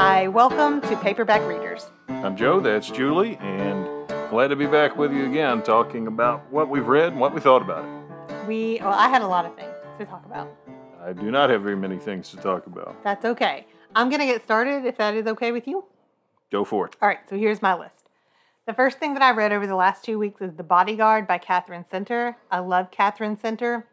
Hi, 0.00 0.28
welcome 0.28 0.80
to 0.82 0.96
Paperback 0.98 1.42
Readers. 1.48 1.90
I'm 2.08 2.36
Joe, 2.36 2.60
that's 2.60 2.88
Julie, 2.88 3.36
and 3.38 3.84
glad 4.30 4.46
to 4.46 4.54
be 4.54 4.66
back 4.66 4.96
with 4.96 5.12
you 5.12 5.28
again 5.28 5.60
talking 5.60 6.06
about 6.06 6.48
what 6.52 6.68
we've 6.68 6.86
read 6.86 7.08
and 7.08 7.20
what 7.20 7.34
we 7.34 7.40
thought 7.40 7.62
about 7.62 7.84
it. 7.84 8.46
We, 8.46 8.78
well, 8.80 8.92
I 8.92 9.08
had 9.08 9.22
a 9.22 9.26
lot 9.26 9.44
of 9.44 9.56
things 9.56 9.74
to 9.98 10.04
talk 10.04 10.24
about. 10.24 10.54
I 11.02 11.12
do 11.12 11.32
not 11.32 11.50
have 11.50 11.62
very 11.62 11.74
many 11.74 11.96
things 11.98 12.28
to 12.28 12.36
talk 12.36 12.68
about. 12.68 13.02
That's 13.02 13.24
okay. 13.24 13.66
I'm 13.96 14.08
going 14.08 14.20
to 14.20 14.26
get 14.26 14.44
started 14.44 14.84
if 14.84 14.96
that 14.98 15.16
is 15.16 15.26
okay 15.26 15.50
with 15.50 15.66
you. 15.66 15.84
Go 16.52 16.64
for 16.64 16.86
it. 16.86 16.94
All 17.02 17.08
right, 17.08 17.28
so 17.28 17.36
here's 17.36 17.60
my 17.60 17.74
list. 17.74 18.08
The 18.68 18.74
first 18.74 19.00
thing 19.00 19.14
that 19.14 19.22
I 19.24 19.32
read 19.32 19.50
over 19.50 19.66
the 19.66 19.74
last 19.74 20.04
two 20.04 20.16
weeks 20.16 20.40
is 20.40 20.54
The 20.54 20.62
Bodyguard 20.62 21.26
by 21.26 21.38
Katherine 21.38 21.86
Center. 21.90 22.36
I 22.52 22.60
love 22.60 22.92
Katherine 22.92 23.36
Center. 23.36 23.88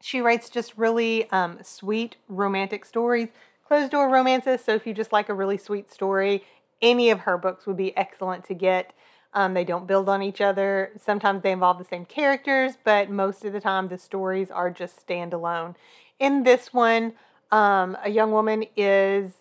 She 0.00 0.20
writes 0.20 0.48
just 0.48 0.78
really 0.78 1.28
um, 1.32 1.58
sweet 1.64 2.14
romantic 2.28 2.84
stories, 2.84 3.30
closed 3.72 3.90
door 3.90 4.10
romances. 4.10 4.62
So 4.62 4.74
if 4.74 4.86
you 4.86 4.92
just 4.92 5.14
like 5.14 5.30
a 5.30 5.34
really 5.34 5.56
sweet 5.56 5.90
story, 5.90 6.44
any 6.82 7.08
of 7.08 7.20
her 7.20 7.38
books 7.38 7.66
would 7.66 7.78
be 7.78 7.96
excellent 7.96 8.44
to 8.48 8.54
get. 8.54 8.92
Um, 9.32 9.54
they 9.54 9.64
don't 9.64 9.86
build 9.86 10.10
on 10.10 10.22
each 10.22 10.42
other. 10.42 10.92
Sometimes 11.02 11.42
they 11.42 11.52
involve 11.52 11.78
the 11.78 11.84
same 11.86 12.04
characters, 12.04 12.74
but 12.84 13.08
most 13.08 13.46
of 13.46 13.54
the 13.54 13.62
time 13.62 13.88
the 13.88 13.96
stories 13.96 14.50
are 14.50 14.70
just 14.70 15.06
standalone. 15.06 15.74
In 16.18 16.42
this 16.42 16.74
one, 16.74 17.14
um, 17.50 17.96
a 18.04 18.10
young 18.10 18.30
woman 18.30 18.66
is 18.76 19.32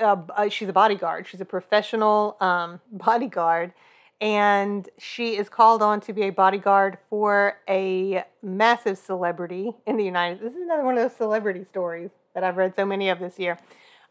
a, 0.00 0.16
a, 0.36 0.48
she's 0.48 0.68
a 0.68 0.72
bodyguard. 0.72 1.26
She's 1.26 1.40
a 1.40 1.44
professional 1.44 2.36
um, 2.40 2.80
bodyguard, 2.92 3.72
and 4.20 4.88
she 4.96 5.36
is 5.36 5.48
called 5.48 5.82
on 5.82 6.00
to 6.02 6.12
be 6.12 6.22
a 6.22 6.30
bodyguard 6.30 6.98
for 7.08 7.58
a 7.68 8.22
massive 8.44 8.96
celebrity 8.96 9.72
in 9.88 9.96
the 9.96 10.04
United. 10.04 10.38
States. 10.38 10.54
This 10.54 10.60
is 10.60 10.68
another 10.68 10.84
one 10.84 10.96
of 10.96 11.02
those 11.02 11.16
celebrity 11.16 11.64
stories 11.64 12.10
that 12.34 12.44
I've 12.44 12.56
read 12.56 12.74
so 12.74 12.84
many 12.84 13.08
of 13.08 13.18
this 13.18 13.38
year. 13.38 13.58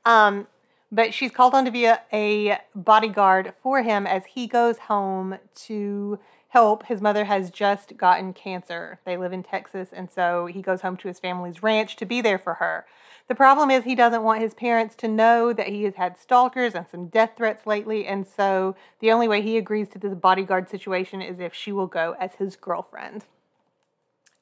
Um, 0.05 0.47
but 0.91 1.13
she's 1.13 1.31
called 1.31 1.53
on 1.53 1.65
to 1.65 1.71
be 1.71 1.85
a, 1.85 1.99
a 2.11 2.59
bodyguard 2.73 3.53
for 3.61 3.83
him 3.83 4.07
as 4.07 4.25
he 4.25 4.47
goes 4.47 4.79
home 4.79 5.37
to 5.67 6.19
help. 6.49 6.87
His 6.87 6.99
mother 6.99 7.25
has 7.25 7.51
just 7.51 7.95
gotten 7.95 8.33
cancer. 8.33 8.99
They 9.05 9.15
live 9.15 9.31
in 9.31 9.43
Texas, 9.43 9.89
and 9.93 10.09
so 10.09 10.47
he 10.47 10.61
goes 10.61 10.81
home 10.81 10.97
to 10.97 11.07
his 11.07 11.19
family's 11.19 11.61
ranch 11.61 11.95
to 11.97 12.05
be 12.05 12.21
there 12.21 12.39
for 12.39 12.55
her. 12.55 12.85
The 13.27 13.35
problem 13.35 13.69
is 13.69 13.83
he 13.83 13.93
doesn't 13.93 14.23
want 14.23 14.41
his 14.41 14.55
parents 14.55 14.95
to 14.95 15.07
know 15.07 15.53
that 15.53 15.67
he 15.67 15.83
has 15.83 15.95
had 15.95 16.17
stalkers 16.17 16.73
and 16.73 16.87
some 16.89 17.07
death 17.07 17.33
threats 17.37 17.67
lately, 17.67 18.07
and 18.07 18.25
so 18.25 18.75
the 18.99 19.11
only 19.11 19.27
way 19.27 19.43
he 19.43 19.57
agrees 19.57 19.89
to 19.89 19.99
this 19.99 20.15
bodyguard 20.15 20.67
situation 20.69 21.21
is 21.21 21.39
if 21.39 21.53
she 21.53 21.71
will 21.71 21.85
go 21.85 22.15
as 22.19 22.33
his 22.35 22.55
girlfriend. 22.55 23.25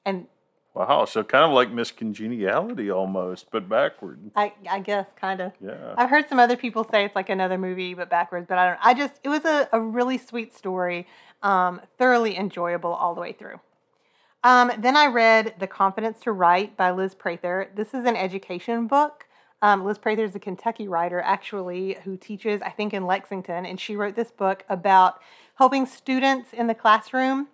And 0.05 0.27
wow, 0.77 1.05
so 1.05 1.23
kind 1.23 1.43
of 1.43 1.51
like 1.51 1.71
Miss 1.71 1.91
Congeniality 1.91 2.91
almost, 2.91 3.47
but 3.51 3.67
backward. 3.67 4.19
I, 4.35 4.53
I 4.69 4.79
guess 4.79 5.07
kind 5.19 5.41
of. 5.41 5.53
Yeah. 5.59 5.95
I've 5.97 6.09
heard 6.09 6.29
some 6.29 6.39
other 6.39 6.55
people 6.55 6.83
say 6.83 7.05
it's 7.05 7.15
like 7.15 7.29
another 7.29 7.57
movie 7.57 7.93
but 7.93 8.09
backwards, 8.09 8.45
but 8.47 8.57
I 8.57 8.67
don't. 8.67 8.79
I 8.83 8.93
just 8.93 9.19
it 9.23 9.29
was 9.29 9.45
a, 9.45 9.67
a 9.71 9.79
really 9.79 10.17
sweet 10.17 10.55
story, 10.55 11.07
um, 11.41 11.81
thoroughly 11.97 12.37
enjoyable 12.37 12.93
all 12.93 13.15
the 13.15 13.21
way 13.21 13.33
through. 13.33 13.59
Um, 14.43 14.71
then 14.77 14.95
I 14.95 15.07
read 15.07 15.55
The 15.59 15.67
Confidence 15.67 16.19
to 16.21 16.31
Write 16.31 16.77
by 16.77 16.91
Liz 16.91 17.15
Prather. 17.15 17.69
This 17.75 17.93
is 17.93 18.05
an 18.05 18.15
education 18.15 18.87
book. 18.87 19.25
Um, 19.61 19.83
Liz 19.83 19.97
Prather 19.97 20.23
is 20.23 20.35
a 20.35 20.39
Kentucky 20.39 20.87
writer, 20.87 21.19
actually, 21.19 21.97
who 22.03 22.15
teaches, 22.15 22.61
I 22.61 22.69
think, 22.69 22.93
in 22.93 23.07
Lexington, 23.07 23.65
and 23.65 23.79
she 23.79 23.95
wrote 23.95 24.15
this 24.15 24.29
book 24.29 24.63
about 24.69 25.19
helping 25.55 25.87
students 25.87 26.53
in 26.53 26.67
the 26.67 26.75
classroom 26.75 27.47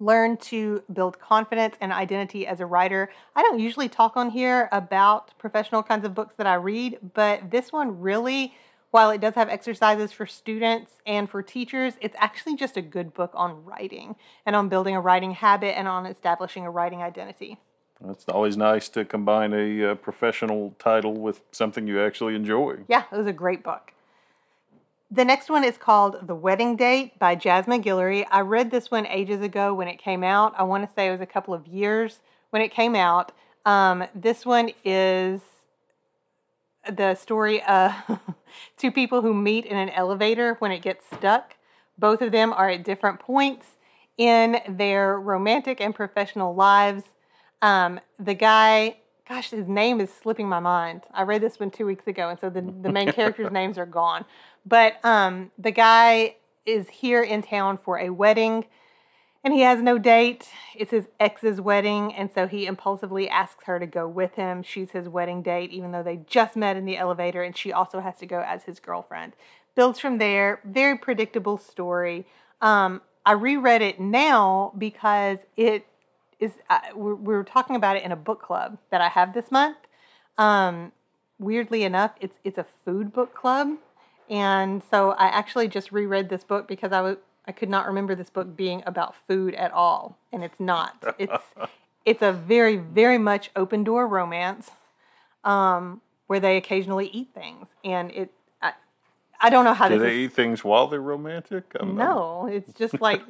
learn 0.00 0.36
to 0.36 0.82
build 0.92 1.18
confidence 1.18 1.76
and 1.80 1.92
identity 1.92 2.46
as 2.46 2.60
a 2.60 2.66
writer. 2.66 3.10
I 3.34 3.42
don't 3.42 3.58
usually 3.58 3.88
talk 3.88 4.16
on 4.16 4.30
here 4.30 4.68
about 4.72 5.36
professional 5.38 5.82
kinds 5.82 6.04
of 6.04 6.14
books 6.14 6.34
that 6.36 6.46
I 6.46 6.54
read, 6.54 6.98
but 7.14 7.50
this 7.50 7.72
one 7.72 8.00
really 8.00 8.54
while 8.94 9.10
it 9.10 9.20
does 9.20 9.34
have 9.34 9.48
exercises 9.48 10.12
for 10.12 10.24
students 10.24 10.92
and 11.04 11.28
for 11.28 11.42
teachers, 11.42 11.94
it's 12.00 12.14
actually 12.16 12.54
just 12.54 12.76
a 12.76 12.80
good 12.80 13.12
book 13.12 13.32
on 13.34 13.64
writing 13.64 14.14
and 14.46 14.54
on 14.54 14.68
building 14.68 14.94
a 14.94 15.00
writing 15.00 15.32
habit 15.32 15.76
and 15.76 15.88
on 15.88 16.06
establishing 16.06 16.64
a 16.64 16.70
writing 16.70 17.02
identity. 17.02 17.58
It's 18.08 18.24
always 18.28 18.56
nice 18.56 18.88
to 18.90 19.04
combine 19.04 19.52
a 19.52 19.90
uh, 19.90 19.94
professional 19.96 20.76
title 20.78 21.14
with 21.14 21.40
something 21.50 21.88
you 21.88 22.00
actually 22.00 22.36
enjoy. 22.36 22.84
Yeah, 22.86 23.02
it 23.10 23.16
was 23.16 23.26
a 23.26 23.32
great 23.32 23.64
book. 23.64 23.93
The 25.14 25.24
next 25.24 25.48
one 25.48 25.62
is 25.62 25.78
called 25.78 26.26
The 26.26 26.34
Wedding 26.34 26.74
Date 26.74 27.20
by 27.20 27.36
Jasmine 27.36 27.84
Guillory. 27.84 28.26
I 28.32 28.40
read 28.40 28.72
this 28.72 28.90
one 28.90 29.06
ages 29.06 29.42
ago 29.42 29.72
when 29.72 29.86
it 29.86 29.96
came 29.96 30.24
out. 30.24 30.54
I 30.58 30.64
want 30.64 30.84
to 30.84 30.92
say 30.92 31.06
it 31.06 31.12
was 31.12 31.20
a 31.20 31.26
couple 31.26 31.54
of 31.54 31.68
years 31.68 32.18
when 32.50 32.62
it 32.62 32.72
came 32.72 32.96
out. 32.96 33.30
Um, 33.64 34.08
this 34.12 34.44
one 34.44 34.72
is 34.84 35.40
the 36.92 37.14
story 37.14 37.62
of 37.62 37.92
two 38.76 38.90
people 38.90 39.22
who 39.22 39.32
meet 39.32 39.66
in 39.66 39.76
an 39.76 39.90
elevator 39.90 40.54
when 40.54 40.72
it 40.72 40.82
gets 40.82 41.06
stuck. 41.06 41.54
Both 41.96 42.20
of 42.20 42.32
them 42.32 42.52
are 42.52 42.68
at 42.68 42.82
different 42.82 43.20
points 43.20 43.66
in 44.18 44.58
their 44.68 45.20
romantic 45.20 45.80
and 45.80 45.94
professional 45.94 46.56
lives. 46.56 47.04
Um, 47.62 48.00
the 48.18 48.34
guy, 48.34 48.96
gosh, 49.28 49.50
his 49.50 49.68
name 49.68 50.00
is 50.00 50.12
slipping 50.12 50.48
my 50.48 50.58
mind. 50.58 51.02
I 51.12 51.22
read 51.22 51.40
this 51.40 51.60
one 51.60 51.70
two 51.70 51.86
weeks 51.86 52.08
ago, 52.08 52.30
and 52.30 52.40
so 52.40 52.50
the, 52.50 52.62
the 52.62 52.90
main 52.90 53.12
characters' 53.12 53.52
names 53.52 53.78
are 53.78 53.86
gone. 53.86 54.24
But 54.66 55.04
um, 55.04 55.50
the 55.58 55.70
guy 55.70 56.36
is 56.64 56.88
here 56.88 57.22
in 57.22 57.42
town 57.42 57.78
for 57.82 57.98
a 57.98 58.10
wedding 58.10 58.64
and 59.44 59.52
he 59.52 59.60
has 59.60 59.82
no 59.82 59.98
date. 59.98 60.48
It's 60.74 60.90
his 60.90 61.06
ex's 61.20 61.60
wedding, 61.60 62.14
and 62.14 62.30
so 62.34 62.48
he 62.48 62.64
impulsively 62.64 63.28
asks 63.28 63.64
her 63.64 63.78
to 63.78 63.86
go 63.86 64.08
with 64.08 64.34
him. 64.34 64.62
She's 64.62 64.92
his 64.92 65.06
wedding 65.06 65.42
date, 65.42 65.70
even 65.70 65.92
though 65.92 66.02
they 66.02 66.20
just 66.26 66.56
met 66.56 66.78
in 66.78 66.86
the 66.86 66.96
elevator, 66.96 67.42
and 67.42 67.54
she 67.54 67.70
also 67.70 68.00
has 68.00 68.16
to 68.18 68.26
go 68.26 68.40
as 68.40 68.64
his 68.64 68.80
girlfriend. 68.80 69.34
Builds 69.74 70.00
from 70.00 70.16
there. 70.16 70.60
Very 70.64 70.96
predictable 70.96 71.58
story. 71.58 72.26
Um, 72.62 73.02
I 73.26 73.32
reread 73.32 73.82
it 73.82 74.00
now 74.00 74.72
because 74.78 75.38
it 75.56 75.86
is. 76.40 76.52
Uh, 76.70 76.80
we're, 76.94 77.14
we're, 77.14 77.44
talking 77.44 77.76
about 77.76 77.96
it 77.96 78.02
in 78.02 78.12
a 78.12 78.16
book 78.16 78.40
club 78.40 78.78
that 78.90 79.02
I 79.02 79.08
have 79.08 79.34
this 79.34 79.50
month. 79.50 79.76
Um, 80.38 80.92
weirdly 81.38 81.82
enough, 81.82 82.12
it's 82.18 82.38
it's 82.44 82.56
a 82.56 82.66
food 82.84 83.12
book 83.12 83.34
club, 83.34 83.76
and 84.28 84.82
so 84.90 85.10
I 85.12 85.26
actually 85.26 85.68
just 85.68 85.92
reread 85.92 86.28
this 86.28 86.44
book 86.44 86.68
because 86.68 86.92
I 86.92 87.00
was 87.00 87.16
I 87.46 87.52
could 87.52 87.68
not 87.68 87.86
remember 87.86 88.14
this 88.14 88.30
book 88.30 88.56
being 88.56 88.82
about 88.86 89.14
food 89.26 89.54
at 89.54 89.72
all, 89.72 90.18
and 90.32 90.42
it's 90.42 90.58
not. 90.58 91.14
It's 91.18 91.44
it's 92.04 92.22
a 92.22 92.32
very 92.32 92.76
very 92.76 93.18
much 93.18 93.50
open 93.54 93.84
door 93.84 94.06
romance, 94.08 94.70
um, 95.44 96.00
where 96.26 96.40
they 96.40 96.56
occasionally 96.56 97.08
eat 97.08 97.28
things, 97.34 97.66
and 97.84 98.10
it. 98.12 98.32
I, 98.62 98.72
I 99.40 99.50
don't 99.50 99.64
know 99.64 99.74
how. 99.74 99.88
To 99.88 99.94
Do 99.96 100.00
they 100.00 100.22
is, 100.22 100.30
eat 100.30 100.32
things 100.32 100.64
while 100.64 100.86
they're 100.86 101.00
romantic? 101.00 101.64
I'm 101.78 101.96
no, 101.96 102.46
it's 102.50 102.72
just 102.72 103.00
like 103.00 103.22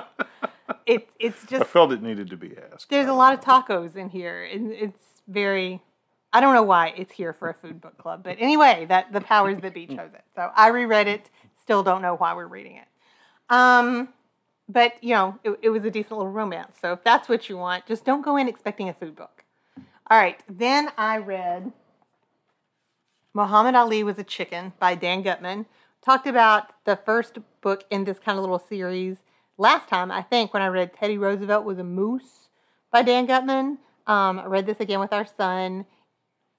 it. 0.86 1.08
It's 1.18 1.44
just. 1.46 1.62
I 1.62 1.66
felt 1.66 1.92
it 1.92 2.02
needed 2.02 2.30
to 2.30 2.36
be 2.36 2.54
asked. 2.72 2.88
There's 2.88 3.08
a 3.08 3.14
lot 3.14 3.34
of 3.34 3.40
tacos 3.40 3.94
in 3.96 4.08
here, 4.08 4.44
and 4.44 4.72
it's 4.72 5.02
very. 5.28 5.82
I 6.34 6.40
don't 6.40 6.52
know 6.52 6.64
why 6.64 6.92
it's 6.96 7.12
here 7.12 7.32
for 7.32 7.48
a 7.48 7.54
food 7.54 7.80
book 7.80 7.96
club, 7.96 8.24
but 8.24 8.36
anyway, 8.40 8.86
that 8.88 9.12
the 9.12 9.20
powers 9.20 9.62
that 9.62 9.72
be 9.72 9.86
chose 9.96 10.10
it. 10.12 10.24
So 10.34 10.50
I 10.54 10.68
reread 10.68 11.06
it. 11.06 11.30
Still 11.62 11.84
don't 11.84 12.02
know 12.02 12.16
why 12.16 12.34
we're 12.34 12.48
reading 12.48 12.76
it. 12.76 12.88
Um, 13.48 14.08
but 14.68 15.02
you 15.02 15.14
know, 15.14 15.38
it, 15.44 15.58
it 15.62 15.70
was 15.70 15.84
a 15.84 15.90
decent 15.90 16.18
little 16.18 16.32
romance. 16.32 16.76
So 16.82 16.92
if 16.92 17.04
that's 17.04 17.28
what 17.28 17.48
you 17.48 17.56
want, 17.56 17.86
just 17.86 18.04
don't 18.04 18.22
go 18.22 18.36
in 18.36 18.48
expecting 18.48 18.88
a 18.88 18.94
food 18.94 19.14
book. 19.14 19.44
All 20.10 20.18
right, 20.18 20.40
then 20.48 20.90
I 20.98 21.18
read 21.18 21.72
Muhammad 23.32 23.76
Ali 23.76 24.02
was 24.02 24.18
a 24.18 24.24
Chicken 24.24 24.72
by 24.80 24.96
Dan 24.96 25.22
Gutman. 25.22 25.66
Talked 26.04 26.26
about 26.26 26.72
the 26.84 26.96
first 26.96 27.38
book 27.62 27.84
in 27.90 28.04
this 28.04 28.18
kind 28.18 28.36
of 28.36 28.42
little 28.42 28.58
series 28.58 29.18
last 29.56 29.88
time, 29.88 30.10
I 30.10 30.22
think, 30.22 30.52
when 30.52 30.62
I 30.62 30.66
read 30.66 30.94
Teddy 30.94 31.16
Roosevelt 31.16 31.64
was 31.64 31.78
a 31.78 31.84
Moose 31.84 32.48
by 32.90 33.02
Dan 33.02 33.26
Gutman. 33.26 33.78
Um, 34.06 34.38
I 34.40 34.46
read 34.46 34.66
this 34.66 34.80
again 34.80 35.00
with 35.00 35.12
our 35.12 35.26
son. 35.26 35.86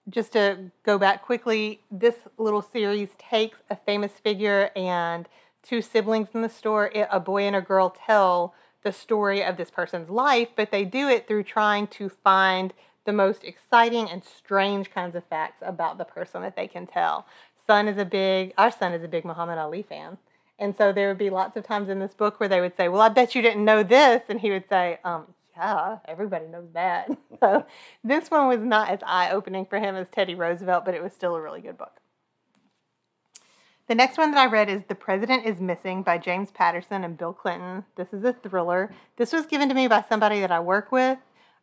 Just 0.07 0.33
to 0.33 0.71
go 0.83 0.99
back 0.99 1.23
quickly, 1.23 1.81
this 1.89 2.15
little 2.37 2.61
series 2.61 3.09
takes 3.17 3.59
a 3.69 3.75
famous 3.75 4.11
figure 4.13 4.69
and 4.75 5.27
two 5.63 5.81
siblings 5.81 6.29
in 6.33 6.41
the 6.41 6.49
store, 6.49 6.91
a 7.09 7.19
boy 7.19 7.43
and 7.43 7.55
a 7.55 7.61
girl, 7.61 7.89
tell 7.89 8.53
the 8.83 8.91
story 8.91 9.43
of 9.43 9.57
this 9.57 9.71
person's 9.71 10.09
life, 10.09 10.49
but 10.55 10.69
they 10.69 10.85
do 10.85 11.09
it 11.09 11.27
through 11.27 11.43
trying 11.43 11.87
to 11.87 12.07
find 12.07 12.71
the 13.05 13.13
most 13.13 13.43
exciting 13.43 14.07
and 14.09 14.23
strange 14.23 14.91
kinds 14.91 15.15
of 15.15 15.23
facts 15.25 15.63
about 15.65 15.97
the 15.97 16.05
person 16.05 16.43
that 16.43 16.55
they 16.55 16.67
can 16.67 16.85
tell. 16.85 17.25
Son 17.65 17.87
is 17.87 17.97
a 17.97 18.05
big, 18.05 18.53
our 18.59 18.69
son 18.71 18.93
is 18.93 19.03
a 19.03 19.07
big 19.07 19.25
Muhammad 19.25 19.57
Ali 19.57 19.81
fan. 19.81 20.17
And 20.59 20.75
so 20.75 20.93
there 20.93 21.07
would 21.07 21.17
be 21.17 21.31
lots 21.31 21.57
of 21.57 21.65
times 21.65 21.89
in 21.89 21.99
this 21.99 22.13
book 22.13 22.39
where 22.39 22.47
they 22.47 22.61
would 22.61 22.77
say, 22.77 22.87
Well, 22.87 23.01
I 23.01 23.09
bet 23.09 23.35
you 23.35 23.41
didn't 23.41 23.65
know 23.65 23.83
this. 23.83 24.23
And 24.29 24.39
he 24.39 24.51
would 24.51 24.69
say, 24.69 24.99
um, 25.03 25.25
Yeah, 25.57 25.99
everybody 26.07 26.47
knows 26.47 26.69
that. 26.73 27.09
so 27.39 27.65
this 28.03 28.31
one 28.31 28.47
was 28.47 28.59
not 28.61 28.89
as 28.89 28.99
eye 29.05 29.31
opening 29.31 29.65
for 29.65 29.79
him 29.79 29.95
as 29.95 30.07
Teddy 30.09 30.35
Roosevelt, 30.35 30.85
but 30.85 30.95
it 30.95 31.03
was 31.03 31.13
still 31.13 31.35
a 31.35 31.41
really 31.41 31.61
good 31.61 31.77
book. 31.77 31.93
The 33.87 33.95
next 33.95 34.17
one 34.17 34.31
that 34.31 34.39
I 34.39 34.51
read 34.51 34.69
is 34.69 34.83
The 34.87 34.95
President 34.95 35.45
is 35.45 35.59
Missing 35.61 36.03
by 36.03 36.17
James 36.17 36.51
Patterson 36.51 37.03
and 37.03 37.17
Bill 37.17 37.33
Clinton. 37.33 37.85
This 37.97 38.13
is 38.13 38.23
a 38.23 38.33
thriller. 38.33 38.93
This 39.17 39.33
was 39.33 39.45
given 39.45 39.69
to 39.69 39.75
me 39.75 39.87
by 39.87 40.03
somebody 40.09 40.39
that 40.41 40.51
I 40.51 40.59
work 40.61 40.91
with. 40.91 41.19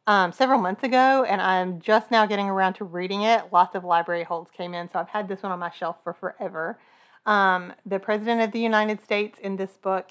um, 0.06 0.33
several 0.33 0.59
months 0.61 0.83
ago, 0.83 1.25
and 1.29 1.41
I'm 1.41 1.81
just 1.81 2.11
now 2.11 2.27
getting 2.27 2.49
around 2.49 2.75
to 2.75 2.85
reading 2.85 3.23
it. 3.23 3.44
Lots 3.53 3.75
of 3.77 3.85
library 3.85 4.25
holds 4.25 4.50
came 4.50 4.75
in, 4.75 4.91
so 4.91 4.99
I've 4.99 5.09
had 5.09 5.29
this 5.29 5.43
one 5.43 5.53
on 5.53 5.61
my 5.61 5.71
shelf 5.71 5.97
for 6.05 6.12
forever. 6.15 6.79
Um, 7.27 7.73
the 7.87 8.00
President 8.00 8.41
of 8.43 8.53
the 8.53 8.61
United 8.61 9.03
States 9.03 9.39
in 9.41 9.56
this 9.56 9.73
book 9.83 10.09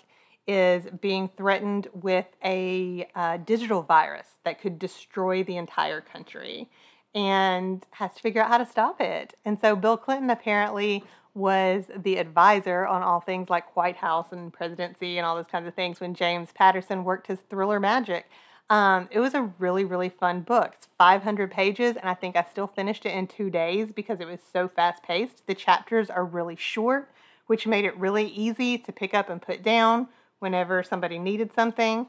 is 0.48 0.86
being 1.00 1.30
threatened 1.38 1.88
with 1.94 2.26
a 2.44 3.08
uh, 3.16 3.38
digital 3.38 3.84
virus 3.84 4.28
that 4.44 4.60
could 4.60 4.80
destroy 4.80 5.44
the 5.44 5.58
entire 5.58 6.02
country 6.02 6.70
and 7.14 7.86
has 7.92 8.14
to 8.14 8.22
figure 8.22 8.42
out 8.42 8.50
how 8.50 8.58
to 8.58 8.66
stop 8.66 9.02
it. 9.02 9.34
And 9.46 9.60
so 9.60 9.76
Bill 9.76 9.98
Clinton 9.98 10.30
apparently 10.30 11.04
was 11.34 11.86
the 11.96 12.18
advisor 12.18 12.86
on 12.86 13.04
all 13.04 13.22
things 13.22 13.50
like 13.50 13.76
White 13.76 13.98
House 13.98 14.32
and 14.32 14.52
presidency 14.52 15.18
and 15.18 15.26
all 15.26 15.36
those 15.36 15.48
kinds 15.48 15.68
of 15.68 15.74
things 15.74 16.00
when 16.00 16.14
James 16.14 16.50
Patterson 16.54 17.04
worked 17.04 17.28
his 17.28 17.40
thriller 17.50 17.80
magic. 17.80 18.26
Um, 18.70 19.10
it 19.12 19.20
was 19.20 19.34
a 19.34 19.52
really, 19.60 19.84
really 19.84 20.10
fun 20.10 20.42
book. 20.42 20.74
It's 20.78 20.88
500 20.98 21.52
pages, 21.52 21.98
and 21.98 22.10
I 22.10 22.14
think 22.14 22.36
I 22.36 22.46
still 22.50 22.68
finished 22.68 23.06
it 23.06 23.14
in 23.14 23.28
two 23.28 23.50
days 23.50 23.92
because 23.92 24.22
it 24.22 24.28
was 24.28 24.40
so 24.52 24.70
fast 24.70 25.04
paced. 25.04 25.46
The 25.46 25.56
chapters 25.56 26.10
are 26.10 26.24
really 26.24 26.56
short, 26.56 27.10
which 27.48 27.68
made 27.68 27.84
it 27.84 27.98
really 27.98 28.28
easy 28.28 28.78
to 28.78 28.92
pick 28.94 29.14
up 29.14 29.30
and 29.30 29.42
put 29.42 29.62
down 29.62 30.08
whenever 30.42 30.84
somebody 30.84 31.18
needed 31.18 31.54
something. 31.54 32.08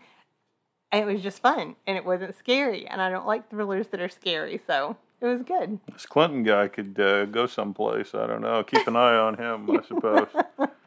And 0.90 1.08
it 1.08 1.10
was 1.10 1.22
just 1.22 1.40
fun, 1.40 1.76
and 1.86 1.96
it 1.96 2.04
wasn't 2.04 2.36
scary. 2.36 2.86
And 2.86 3.00
I 3.00 3.08
don't 3.08 3.26
like 3.26 3.48
thrillers 3.48 3.86
that 3.88 4.00
are 4.00 4.10
scary, 4.10 4.60
so 4.66 4.96
it 5.20 5.26
was 5.26 5.42
good. 5.42 5.78
This 5.90 6.04
Clinton 6.04 6.42
guy 6.42 6.68
could 6.68 6.98
uh, 6.98 7.26
go 7.26 7.46
someplace. 7.46 8.14
I 8.14 8.26
don't 8.26 8.42
know. 8.42 8.62
Keep 8.64 8.88
an 8.88 8.96
eye 8.96 9.14
on 9.14 9.36
him, 9.36 9.70
I 9.70 9.82
suppose. 9.86 10.28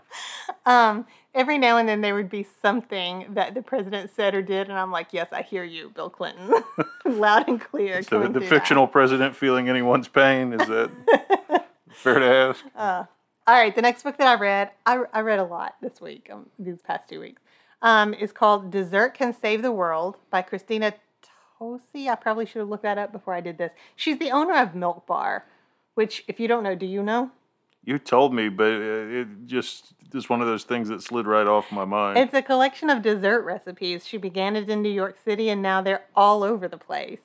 um, 0.66 1.08
every 1.34 1.58
now 1.58 1.78
and 1.78 1.88
then 1.88 2.02
there 2.02 2.16
would 2.16 2.30
be 2.30 2.46
something 2.62 3.28
that 3.30 3.54
the 3.54 3.62
president 3.62 4.12
said 4.16 4.36
or 4.36 4.42
did, 4.42 4.70
and 4.70 4.78
I'm 4.78 4.92
like, 4.92 5.08
yes, 5.12 5.30
I 5.32 5.42
hear 5.42 5.64
you, 5.64 5.90
Bill 5.90 6.10
Clinton, 6.10 6.54
loud 7.06 7.48
and 7.48 7.62
clear. 7.62 8.04
So 8.04 8.28
the 8.28 8.42
fictional 8.42 8.88
that. 8.88 8.92
president 8.92 9.36
feeling 9.36 9.70
anyone's 9.70 10.08
pain 10.08 10.54
is 10.54 10.68
that 10.68 11.66
fair 11.90 12.20
to 12.20 12.26
ask? 12.26 12.66
Uh, 12.76 13.04
all 13.48 13.56
right, 13.56 13.76
the 13.76 13.82
next 13.82 14.04
book 14.04 14.18
that 14.18 14.28
I 14.28 14.40
read, 14.40 14.72
I, 14.86 15.04
I 15.14 15.22
read 15.22 15.40
a 15.40 15.44
lot 15.44 15.76
this 15.82 16.02
week, 16.02 16.30
um, 16.32 16.48
these 16.58 16.82
past 16.82 17.08
two 17.10 17.20
weeks, 17.20 17.42
um, 17.82 18.14
is 18.14 18.32
called 18.32 18.72
Dessert 18.72 19.14
Can 19.14 19.34
Save 19.34 19.62
the 19.62 19.72
World 19.72 20.18
by 20.32 20.42
Christina 20.42 20.94
Tosi. 21.60 22.08
I 22.08 22.16
probably 22.16 22.48
should 22.48 22.60
have 22.60 22.70
looked 22.70 22.84
that 22.84 22.98
up 22.98 23.12
before 23.12 23.36
I 23.36 23.42
did 23.42 23.58
this. 23.60 23.72
She's 23.96 24.18
the 24.18 24.32
owner 24.32 24.56
of 24.56 24.74
Milk 24.74 25.06
Bar, 25.06 25.46
which, 25.94 26.24
if 26.28 26.40
you 26.40 26.48
don't 26.48 26.64
know, 26.64 26.74
do 26.74 26.88
you 26.88 27.04
know? 27.04 27.30
You 27.84 28.00
told 28.00 28.34
me, 28.34 28.50
but 28.50 28.72
it 28.72 29.28
just 29.46 29.94
is 30.12 30.28
one 30.28 30.42
of 30.42 30.48
those 30.48 30.64
things 30.64 30.90
that 30.90 31.04
slid 31.04 31.28
right 31.28 31.46
off 31.46 31.72
my 31.72 31.86
mind. 31.86 32.18
It's 32.18 32.34
a 32.34 32.42
collection 32.42 32.90
of 32.90 33.04
dessert 33.04 33.44
recipes. 33.44 34.08
She 34.08 34.18
began 34.18 34.56
it 34.56 34.72
in 34.72 34.82
New 34.82 34.90
York 34.90 35.18
City, 35.24 35.50
and 35.50 35.62
now 35.62 35.82
they're 35.84 36.06
all 36.16 36.42
over 36.42 36.68
the 36.68 36.80
place. 36.80 37.20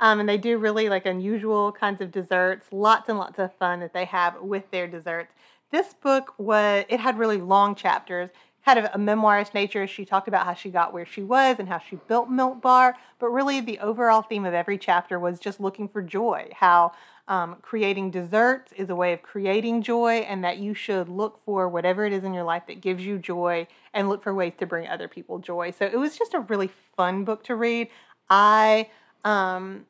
Um, 0.00 0.20
and 0.20 0.28
they 0.28 0.38
do 0.38 0.56
really 0.56 0.88
like 0.88 1.04
unusual 1.04 1.72
kinds 1.72 2.00
of 2.00 2.10
desserts, 2.12 2.66
lots 2.70 3.08
and 3.08 3.18
lots 3.18 3.38
of 3.38 3.54
fun 3.54 3.80
that 3.80 3.92
they 3.92 4.04
have 4.06 4.40
with 4.40 4.70
their 4.70 4.86
desserts. 4.86 5.32
This 5.70 5.94
book 5.94 6.34
was 6.38 6.84
it 6.88 7.00
had 7.00 7.18
really 7.18 7.38
long 7.38 7.74
chapters, 7.74 8.30
kind 8.64 8.78
of 8.78 8.86
a 8.86 8.98
memoirist 8.98 9.54
nature. 9.54 9.86
She 9.86 10.04
talked 10.04 10.28
about 10.28 10.46
how 10.46 10.54
she 10.54 10.70
got 10.70 10.92
where 10.92 11.06
she 11.06 11.22
was 11.22 11.56
and 11.58 11.68
how 11.68 11.78
she 11.78 11.96
built 12.08 12.30
Milk 12.30 12.60
Bar, 12.60 12.96
but 13.18 13.28
really 13.28 13.60
the 13.60 13.78
overall 13.80 14.22
theme 14.22 14.44
of 14.44 14.54
every 14.54 14.78
chapter 14.78 15.18
was 15.18 15.38
just 15.38 15.60
looking 15.60 15.88
for 15.88 16.02
joy. 16.02 16.50
How 16.52 16.92
um, 17.28 17.56
creating 17.62 18.10
desserts 18.10 18.72
is 18.72 18.88
a 18.88 18.94
way 18.94 19.12
of 19.12 19.22
creating 19.22 19.82
joy, 19.82 20.18
and 20.28 20.44
that 20.44 20.58
you 20.58 20.74
should 20.74 21.08
look 21.08 21.40
for 21.44 21.68
whatever 21.68 22.04
it 22.04 22.12
is 22.12 22.22
in 22.24 22.32
your 22.32 22.44
life 22.44 22.62
that 22.68 22.80
gives 22.80 23.04
you 23.04 23.18
joy 23.18 23.66
and 23.92 24.08
look 24.08 24.22
for 24.22 24.32
ways 24.32 24.52
to 24.58 24.66
bring 24.66 24.86
other 24.86 25.08
people 25.08 25.38
joy. 25.38 25.72
So 25.72 25.86
it 25.86 25.98
was 25.98 26.16
just 26.16 26.34
a 26.34 26.40
really 26.40 26.70
fun 26.96 27.24
book 27.24 27.42
to 27.44 27.56
read. 27.56 27.88
I 28.30 28.90
um, 29.24 29.86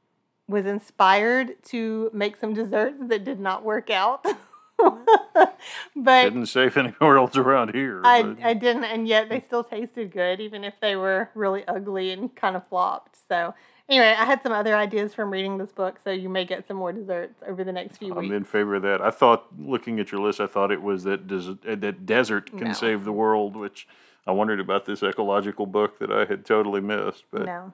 was 0.49 0.65
inspired 0.65 1.63
to 1.65 2.11
make 2.15 2.37
some 2.37 2.55
desserts 2.55 2.97
that 3.01 3.25
did 3.25 3.41
not 3.41 3.65
work 3.65 3.91
out. 3.91 4.25
but 5.97 6.25
didn't 6.25 6.47
save 6.47 6.77
anywhere 6.77 7.17
else 7.17 7.37
around 7.37 7.75
here. 7.75 8.01
I, 8.05 8.37
I 8.43 8.55
didn't, 8.55 8.85
and 8.85 9.09
yet 9.09 9.29
they 9.29 9.39
hmm. 9.39 9.47
still 9.47 9.65
tasted 9.65 10.13
good, 10.13 10.41
even 10.41 10.65
if 10.65 10.75
they 10.81 10.97
were 10.97 11.31
really 11.35 11.67
ugly 11.67 12.11
and 12.11 12.35
kind 12.35 12.57
of 12.57 12.67
flopped. 12.69 13.17
So 13.29 13.55
anyway, 13.89 14.15
I 14.19 14.25
had 14.25 14.43
some 14.43 14.53
other 14.53 14.77
ideas 14.77 15.15
from 15.15 15.31
reading 15.31 15.59
this 15.59 15.73
book, 15.73 15.99
so 16.03 16.11
you 16.11 16.29
may 16.29 16.45
get 16.45 16.67
some 16.67 16.77
more 16.77 16.93
desserts 16.93 17.43
over 17.47 17.65
the 17.65 17.73
next 17.73 17.99
few 17.99 18.15
weeks. 18.15 18.31
I'm 18.31 18.37
in 18.37 18.45
favor 18.45 18.77
of 18.77 18.83
that. 18.83 19.01
I 19.01 19.11
thought, 19.11 19.47
looking 19.59 19.99
at 20.01 20.13
your 20.13 20.21
list, 20.21 20.41
I 20.41 20.47
thought 20.47 20.71
it 20.71 20.83
was 20.83 21.05
that 21.05 21.27
des- 21.27 21.59
uh, 21.71 21.77
that 21.77 22.07
desert 22.07 22.51
can 22.51 22.69
No. 22.69 22.73
save 22.73 23.05
the 23.05 23.13
world, 23.13 23.57
which 23.57 23.89
I 24.27 24.33
wondered 24.33 24.61
about 24.61 24.87
this 24.87 25.03
ecological 25.03 25.67
book 25.67 25.99
that 25.99 26.11
I 26.11 26.25
had 26.25 26.45
totally 26.45 26.81
missed. 26.81 27.25
But 27.31 27.47
No. 27.47 27.73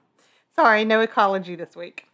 Sorry, 0.55 0.85
no 0.85 1.01
ecology 1.01 1.57
this 1.57 1.75
week. 1.75 2.09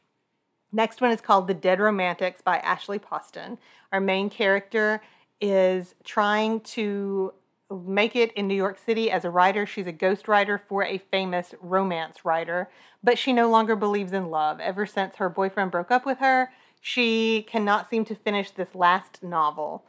Next 0.72 1.00
one 1.00 1.10
is 1.10 1.20
called 1.20 1.46
The 1.46 1.54
Dead 1.54 1.80
Romantics 1.80 2.42
by 2.42 2.58
Ashley 2.58 2.98
Poston. 2.98 3.58
Our 3.90 4.00
main 4.00 4.28
character 4.28 5.00
is 5.40 5.94
trying 6.04 6.60
to 6.60 7.32
make 7.70 8.14
it 8.14 8.32
in 8.32 8.48
New 8.48 8.54
York 8.54 8.78
City 8.78 9.10
as 9.10 9.24
a 9.24 9.30
writer. 9.30 9.64
She's 9.64 9.86
a 9.86 9.92
ghostwriter 9.92 10.60
for 10.68 10.84
a 10.84 10.98
famous 10.98 11.54
romance 11.60 12.24
writer, 12.24 12.68
but 13.02 13.18
she 13.18 13.32
no 13.32 13.48
longer 13.48 13.76
believes 13.76 14.12
in 14.12 14.30
love. 14.30 14.60
Ever 14.60 14.84
since 14.84 15.16
her 15.16 15.28
boyfriend 15.28 15.70
broke 15.70 15.90
up 15.90 16.04
with 16.04 16.18
her, 16.18 16.50
she 16.80 17.46
cannot 17.48 17.88
seem 17.88 18.04
to 18.06 18.14
finish 18.14 18.50
this 18.50 18.74
last 18.74 19.22
novel. 19.22 19.84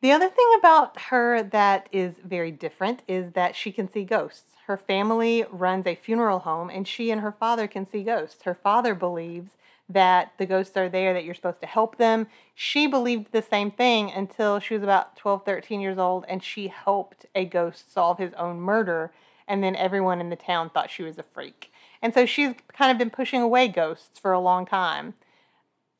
The 0.00 0.12
other 0.12 0.28
thing 0.28 0.46
about 0.58 0.98
her 1.10 1.42
that 1.42 1.88
is 1.90 2.14
very 2.24 2.52
different 2.52 3.02
is 3.08 3.32
that 3.32 3.56
she 3.56 3.72
can 3.72 3.90
see 3.90 4.04
ghosts. 4.04 4.52
Her 4.66 4.76
family 4.76 5.44
runs 5.50 5.86
a 5.86 5.94
funeral 5.94 6.40
home 6.40 6.70
and 6.70 6.86
she 6.86 7.10
and 7.10 7.20
her 7.20 7.32
father 7.32 7.66
can 7.66 7.86
see 7.86 8.02
ghosts. 8.02 8.42
Her 8.42 8.54
father 8.54 8.94
believes 8.94 9.52
that 9.88 10.32
the 10.38 10.46
ghosts 10.46 10.76
are 10.76 10.88
there, 10.88 11.14
that 11.14 11.24
you're 11.24 11.34
supposed 11.34 11.60
to 11.60 11.66
help 11.66 11.96
them. 11.96 12.26
She 12.54 12.86
believed 12.86 13.32
the 13.32 13.42
same 13.42 13.70
thing 13.70 14.10
until 14.10 14.60
she 14.60 14.74
was 14.74 14.82
about 14.82 15.16
12, 15.16 15.44
13 15.44 15.80
years 15.80 15.98
old 15.98 16.24
and 16.28 16.42
she 16.42 16.68
helped 16.68 17.26
a 17.34 17.44
ghost 17.44 17.92
solve 17.92 18.18
his 18.18 18.34
own 18.34 18.60
murder. 18.60 19.12
And 19.46 19.64
then 19.64 19.74
everyone 19.76 20.20
in 20.20 20.28
the 20.28 20.36
town 20.36 20.68
thought 20.68 20.90
she 20.90 21.02
was 21.02 21.18
a 21.18 21.22
freak. 21.22 21.72
And 22.02 22.12
so 22.12 22.26
she's 22.26 22.54
kind 22.72 22.92
of 22.92 22.98
been 22.98 23.10
pushing 23.10 23.40
away 23.40 23.68
ghosts 23.68 24.18
for 24.18 24.32
a 24.32 24.40
long 24.40 24.66
time 24.66 25.14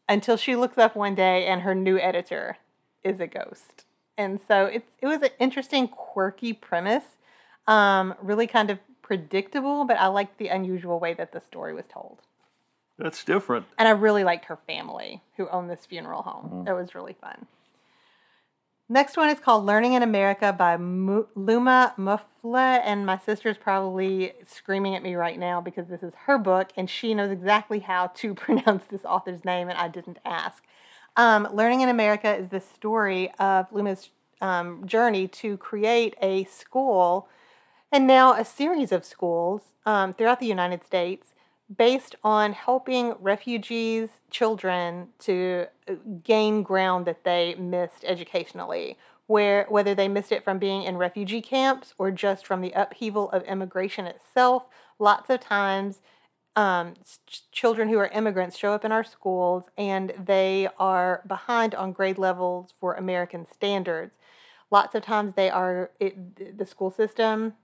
until 0.08 0.36
she 0.36 0.54
looks 0.54 0.78
up 0.78 0.94
one 0.94 1.14
day 1.14 1.46
and 1.46 1.62
her 1.62 1.74
new 1.74 1.98
editor 1.98 2.58
is 3.02 3.20
a 3.20 3.26
ghost. 3.26 3.84
And 4.16 4.40
so 4.46 4.66
it's 4.66 4.96
it 5.00 5.06
was 5.06 5.22
an 5.22 5.30
interesting, 5.38 5.88
quirky 5.88 6.52
premise, 6.52 7.04
um, 7.66 8.14
really 8.20 8.46
kind 8.46 8.68
of 8.68 8.78
predictable, 9.00 9.84
but 9.84 9.96
I 9.96 10.08
liked 10.08 10.38
the 10.38 10.48
unusual 10.48 10.98
way 10.98 11.14
that 11.14 11.32
the 11.32 11.40
story 11.40 11.72
was 11.72 11.86
told. 11.86 12.18
That's 12.98 13.22
different. 13.24 13.66
And 13.78 13.86
I 13.86 13.92
really 13.92 14.24
liked 14.24 14.46
her 14.46 14.58
family 14.66 15.22
who 15.36 15.48
owned 15.48 15.70
this 15.70 15.86
funeral 15.86 16.22
home. 16.22 16.66
It 16.66 16.72
was 16.72 16.94
really 16.94 17.14
fun. 17.20 17.46
Next 18.90 19.16
one 19.18 19.28
is 19.28 19.38
called 19.38 19.66
Learning 19.66 19.92
in 19.92 20.02
America 20.02 20.52
by 20.52 20.78
Mu- 20.78 21.26
Luma 21.34 21.94
Mufleh. 21.98 22.80
And 22.82 23.04
my 23.04 23.18
sister's 23.18 23.58
probably 23.58 24.32
screaming 24.46 24.96
at 24.96 25.02
me 25.02 25.14
right 25.14 25.38
now 25.38 25.60
because 25.60 25.88
this 25.88 26.02
is 26.02 26.14
her 26.26 26.38
book 26.38 26.70
and 26.76 26.88
she 26.88 27.14
knows 27.14 27.30
exactly 27.30 27.80
how 27.80 28.08
to 28.08 28.34
pronounce 28.34 28.84
this 28.84 29.04
author's 29.04 29.44
name 29.44 29.68
and 29.68 29.78
I 29.78 29.88
didn't 29.88 30.18
ask. 30.24 30.64
Um, 31.16 31.48
Learning 31.52 31.82
in 31.82 31.88
America 31.88 32.34
is 32.34 32.48
the 32.48 32.60
story 32.60 33.30
of 33.38 33.70
Luma's 33.72 34.10
um, 34.40 34.86
journey 34.86 35.28
to 35.28 35.56
create 35.58 36.14
a 36.22 36.44
school 36.44 37.28
and 37.92 38.06
now 38.06 38.32
a 38.34 38.44
series 38.44 38.90
of 38.90 39.04
schools 39.04 39.74
um, 39.84 40.14
throughout 40.14 40.40
the 40.40 40.46
United 40.46 40.84
States 40.84 41.34
based 41.76 42.14
on 42.24 42.52
helping 42.52 43.14
refugees 43.20 44.08
children 44.30 45.08
to 45.18 45.66
uh, 45.88 45.94
gain 46.24 46.62
ground 46.62 47.06
that 47.06 47.24
they 47.24 47.54
missed 47.56 48.04
educationally 48.04 48.96
where 49.26 49.66
whether 49.68 49.94
they 49.94 50.08
missed 50.08 50.32
it 50.32 50.42
from 50.42 50.58
being 50.58 50.82
in 50.82 50.96
refugee 50.96 51.42
camps 51.42 51.92
or 51.98 52.10
just 52.10 52.46
from 52.46 52.62
the 52.62 52.72
upheaval 52.72 53.30
of 53.30 53.42
immigration 53.42 54.06
itself 54.06 54.66
lots 54.98 55.28
of 55.28 55.40
times 55.40 56.00
um, 56.56 56.94
children 57.52 57.88
who 57.88 57.98
are 57.98 58.08
immigrants 58.08 58.56
show 58.56 58.72
up 58.72 58.84
in 58.84 58.90
our 58.90 59.04
schools 59.04 59.64
and 59.76 60.12
they 60.18 60.68
are 60.78 61.22
behind 61.26 61.74
on 61.74 61.92
grade 61.92 62.18
levels 62.18 62.72
for 62.80 62.94
american 62.94 63.46
standards. 63.46 64.16
Lots 64.70 64.94
of 64.94 65.02
times 65.02 65.34
they 65.34 65.48
are 65.50 65.90
it, 66.00 66.58
the 66.58 66.66
school 66.66 66.90
system 66.90 67.54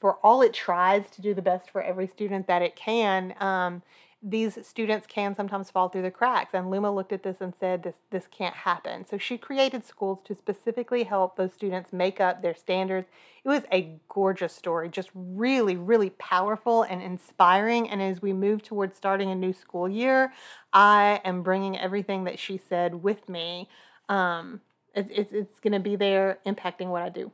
for 0.00 0.18
all 0.22 0.42
it 0.42 0.52
tries 0.54 1.10
to 1.10 1.22
do 1.22 1.34
the 1.34 1.42
best 1.42 1.70
for 1.70 1.82
every 1.82 2.06
student 2.06 2.46
that 2.46 2.62
it 2.62 2.76
can, 2.76 3.34
um, 3.40 3.82
these 4.26 4.66
students 4.66 5.06
can 5.06 5.34
sometimes 5.34 5.70
fall 5.70 5.90
through 5.90 6.02
the 6.02 6.10
cracks. 6.10 6.54
And 6.54 6.70
Luma 6.70 6.90
looked 6.90 7.12
at 7.12 7.22
this 7.22 7.42
and 7.42 7.54
said, 7.54 7.82
"This 7.82 7.96
this 8.10 8.26
can't 8.26 8.54
happen." 8.54 9.04
So 9.06 9.18
she 9.18 9.36
created 9.36 9.84
schools 9.84 10.22
to 10.22 10.34
specifically 10.34 11.04
help 11.04 11.36
those 11.36 11.52
students 11.52 11.92
make 11.92 12.20
up 12.20 12.40
their 12.40 12.54
standards. 12.54 13.06
It 13.44 13.48
was 13.50 13.64
a 13.70 13.98
gorgeous 14.08 14.54
story, 14.54 14.88
just 14.88 15.10
really, 15.14 15.76
really 15.76 16.08
powerful 16.10 16.82
and 16.82 17.02
inspiring. 17.02 17.90
And 17.90 18.00
as 18.00 18.22
we 18.22 18.32
move 18.32 18.62
towards 18.62 18.96
starting 18.96 19.30
a 19.30 19.34
new 19.34 19.52
school 19.52 19.88
year, 19.88 20.32
I 20.72 21.20
am 21.22 21.42
bringing 21.42 21.78
everything 21.78 22.24
that 22.24 22.38
she 22.38 22.56
said 22.56 23.02
with 23.02 23.28
me. 23.28 23.68
Um, 24.08 24.62
it's 24.94 25.10
it's, 25.12 25.32
it's 25.34 25.60
going 25.60 25.74
to 25.74 25.80
be 25.80 25.96
there, 25.96 26.38
impacting 26.46 26.86
what 26.86 27.02
I 27.02 27.10
do. 27.10 27.30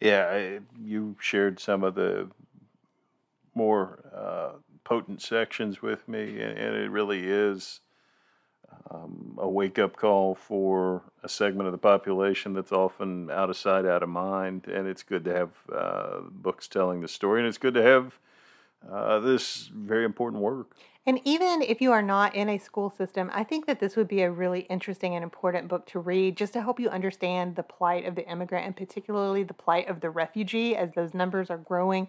Yeah, 0.00 0.28
I, 0.30 0.60
you 0.78 1.16
shared 1.20 1.58
some 1.58 1.82
of 1.82 1.94
the 1.94 2.28
more 3.54 4.04
uh, 4.14 4.58
potent 4.84 5.22
sections 5.22 5.80
with 5.80 6.06
me, 6.06 6.40
and, 6.40 6.58
and 6.58 6.76
it 6.76 6.90
really 6.90 7.26
is 7.26 7.80
um, 8.90 9.38
a 9.38 9.48
wake 9.48 9.78
up 9.78 9.96
call 9.96 10.34
for 10.34 11.02
a 11.22 11.28
segment 11.28 11.66
of 11.66 11.72
the 11.72 11.78
population 11.78 12.52
that's 12.52 12.72
often 12.72 13.30
out 13.30 13.50
of 13.50 13.56
sight, 13.56 13.86
out 13.86 14.02
of 14.02 14.08
mind. 14.08 14.66
And 14.68 14.86
it's 14.86 15.02
good 15.02 15.24
to 15.24 15.32
have 15.32 15.50
uh, 15.74 16.20
books 16.30 16.68
telling 16.68 17.00
the 17.00 17.08
story, 17.08 17.40
and 17.40 17.48
it's 17.48 17.58
good 17.58 17.74
to 17.74 17.82
have 17.82 18.18
uh, 18.90 19.18
this 19.20 19.70
very 19.74 20.04
important 20.04 20.42
work. 20.42 20.76
And 21.06 21.20
even 21.22 21.62
if 21.62 21.80
you 21.80 21.92
are 21.92 22.02
not 22.02 22.34
in 22.34 22.48
a 22.48 22.58
school 22.58 22.90
system, 22.90 23.30
I 23.32 23.44
think 23.44 23.66
that 23.66 23.78
this 23.78 23.94
would 23.94 24.08
be 24.08 24.22
a 24.22 24.30
really 24.30 24.60
interesting 24.62 25.14
and 25.14 25.22
important 25.22 25.68
book 25.68 25.86
to 25.86 26.00
read 26.00 26.36
just 26.36 26.52
to 26.54 26.62
help 26.62 26.80
you 26.80 26.88
understand 26.88 27.54
the 27.54 27.62
plight 27.62 28.06
of 28.06 28.16
the 28.16 28.28
immigrant 28.28 28.66
and 28.66 28.76
particularly 28.76 29.44
the 29.44 29.54
plight 29.54 29.88
of 29.88 30.00
the 30.00 30.10
refugee 30.10 30.74
as 30.74 30.92
those 30.94 31.14
numbers 31.14 31.48
are 31.48 31.58
growing 31.58 32.08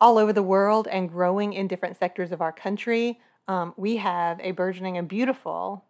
all 0.00 0.16
over 0.16 0.32
the 0.32 0.42
world 0.42 0.88
and 0.88 1.10
growing 1.10 1.52
in 1.52 1.68
different 1.68 1.98
sectors 1.98 2.32
of 2.32 2.40
our 2.40 2.52
country. 2.52 3.20
Um, 3.48 3.74
we 3.76 3.98
have 3.98 4.40
a 4.40 4.52
burgeoning 4.52 4.96
and 4.96 5.06
beautiful 5.06 5.84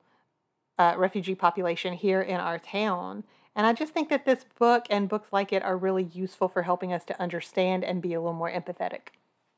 uh, 0.79 0.95
refugee 0.97 1.37
population 1.37 1.93
here 1.95 2.21
in 2.21 2.41
our 2.41 2.59
town. 2.59 3.23
And 3.55 3.67
I 3.67 3.73
just 3.73 3.95
think 3.95 4.11
that 4.11 4.27
this 4.27 4.45
book 4.59 4.85
and 4.91 5.09
books 5.09 5.29
like 5.33 5.53
it 5.53 5.63
are 5.63 5.77
really 5.77 6.05
useful 6.05 6.49
for 6.49 6.63
helping 6.63 6.93
us 6.93 7.05
to 7.07 7.21
understand 7.21 7.85
and 7.85 8.03
be 8.03 8.15
a 8.15 8.21
little 8.21 8.35
more 8.35 8.51
empathetic. 8.51 9.09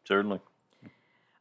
Certainly. 0.04 0.40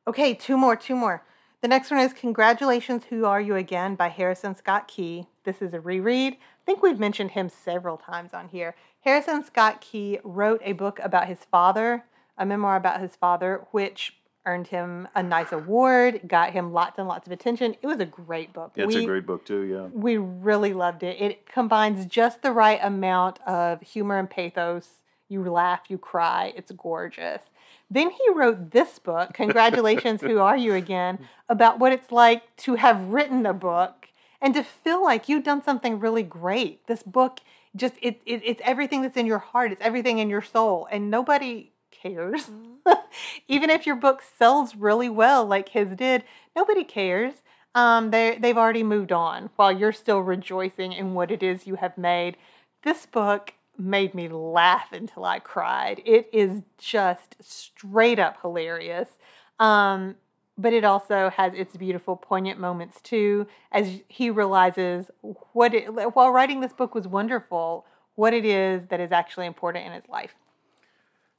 Okay, 0.07 0.33
two 0.33 0.55
more, 0.55 0.77
two 0.77 0.95
more. 0.95 1.21
The 1.59 1.67
next 1.67 1.91
one 1.91 1.99
is 1.99 2.13
Congratulations, 2.13 3.03
Who 3.09 3.25
Are 3.25 3.41
You 3.41 3.57
Again 3.57 3.95
by 3.95 4.07
Harrison 4.07 4.55
Scott 4.55 4.87
Key. 4.87 5.27
This 5.43 5.61
is 5.61 5.73
a 5.73 5.81
reread. 5.81 6.35
I 6.35 6.65
think 6.65 6.81
we've 6.81 6.97
mentioned 6.97 7.31
him 7.31 7.49
several 7.49 7.97
times 7.97 8.33
on 8.33 8.47
here. 8.47 8.73
Harrison 9.01 9.43
Scott 9.43 9.81
Key 9.81 10.19
wrote 10.23 10.61
a 10.63 10.71
book 10.71 11.01
about 11.03 11.27
his 11.27 11.39
father, 11.51 12.05
a 12.37 12.45
memoir 12.45 12.77
about 12.77 13.01
his 13.01 13.17
father, 13.17 13.67
which 13.71 14.15
earned 14.45 14.67
him 14.67 15.09
a 15.13 15.21
nice 15.21 15.51
award, 15.51 16.21
got 16.25 16.53
him 16.53 16.71
lots 16.71 16.97
and 16.97 17.09
lots 17.09 17.27
of 17.27 17.33
attention. 17.33 17.75
It 17.81 17.87
was 17.87 17.99
a 17.99 18.05
great 18.05 18.53
book. 18.53 18.71
It's 18.77 18.95
we, 18.95 19.03
a 19.03 19.05
great 19.05 19.25
book, 19.25 19.45
too, 19.45 19.63
yeah. 19.63 19.87
We 19.91 20.15
really 20.15 20.71
loved 20.73 21.03
it. 21.03 21.19
It 21.19 21.45
combines 21.45 22.05
just 22.05 22.43
the 22.43 22.53
right 22.53 22.79
amount 22.81 23.41
of 23.45 23.81
humor 23.81 24.17
and 24.17 24.29
pathos. 24.29 24.87
You 25.27 25.43
laugh, 25.43 25.81
you 25.89 25.97
cry. 25.97 26.53
It's 26.55 26.71
gorgeous. 26.71 27.41
Then 27.89 28.09
he 28.09 28.33
wrote 28.33 28.71
this 28.71 28.99
book, 28.99 29.33
Congratulations, 29.33 30.21
Who 30.21 30.39
Are 30.39 30.57
You 30.57 30.73
Again, 30.73 31.19
about 31.47 31.79
what 31.79 31.93
it's 31.93 32.11
like 32.11 32.55
to 32.57 32.75
have 32.75 33.09
written 33.09 33.45
a 33.45 33.53
book 33.53 34.09
and 34.41 34.53
to 34.53 34.63
feel 34.63 35.03
like 35.03 35.29
you've 35.29 35.43
done 35.43 35.63
something 35.63 35.99
really 35.99 36.23
great. 36.23 36.85
This 36.87 37.03
book 37.03 37.39
just 37.75 37.95
it, 38.01 38.21
it 38.25 38.41
it's 38.43 38.61
everything 38.63 39.01
that's 39.01 39.17
in 39.17 39.25
your 39.25 39.39
heart, 39.39 39.71
it's 39.71 39.81
everything 39.81 40.19
in 40.19 40.29
your 40.29 40.41
soul, 40.41 40.87
and 40.91 41.09
nobody 41.09 41.71
cares. 41.91 42.49
Even 43.47 43.69
if 43.69 43.85
your 43.85 43.95
book 43.95 44.21
sells 44.37 44.75
really 44.75 45.09
well 45.09 45.45
like 45.45 45.69
his 45.69 45.89
did, 45.95 46.23
nobody 46.55 46.83
cares. 46.83 47.33
Um, 47.75 48.11
they 48.11 48.37
they've 48.39 48.57
already 48.57 48.83
moved 48.83 49.11
on 49.11 49.49
while 49.55 49.71
you're 49.71 49.93
still 49.93 50.19
rejoicing 50.19 50.91
in 50.91 51.13
what 51.13 51.31
it 51.31 51.43
is 51.43 51.67
you 51.67 51.75
have 51.75 51.97
made. 51.97 52.37
This 52.83 53.05
book 53.05 53.53
made 53.77 54.13
me 54.13 54.27
laugh 54.27 54.91
until 54.91 55.25
I 55.25 55.39
cried. 55.39 56.01
It 56.05 56.29
is 56.33 56.61
just 56.77 57.35
straight 57.41 58.19
up 58.19 58.41
hilarious. 58.41 59.17
Um, 59.59 60.15
but 60.57 60.73
it 60.73 60.83
also 60.83 61.29
has 61.29 61.53
its 61.53 61.77
beautiful, 61.77 62.15
poignant 62.15 62.59
moments 62.59 62.99
too, 63.01 63.47
as 63.71 63.99
he 64.07 64.29
realizes 64.29 65.11
what 65.53 65.73
it, 65.73 66.15
while 66.15 66.31
writing 66.31 66.61
this 66.61 66.73
book 66.73 66.95
was 66.95 67.07
wonderful, 67.07 67.85
what 68.15 68.33
it 68.33 68.43
is 68.43 68.87
that 68.89 68.99
is 68.99 69.11
actually 69.11 69.45
important 69.45 69.85
in 69.85 69.91
his 69.91 70.09
life. 70.09 70.33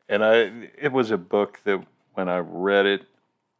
And 0.08 0.24
I, 0.24 0.68
it 0.80 0.92
was 0.92 1.10
a 1.10 1.18
book 1.18 1.60
that 1.64 1.84
when 2.14 2.28
I 2.28 2.38
read 2.38 2.86
it, 2.86 3.06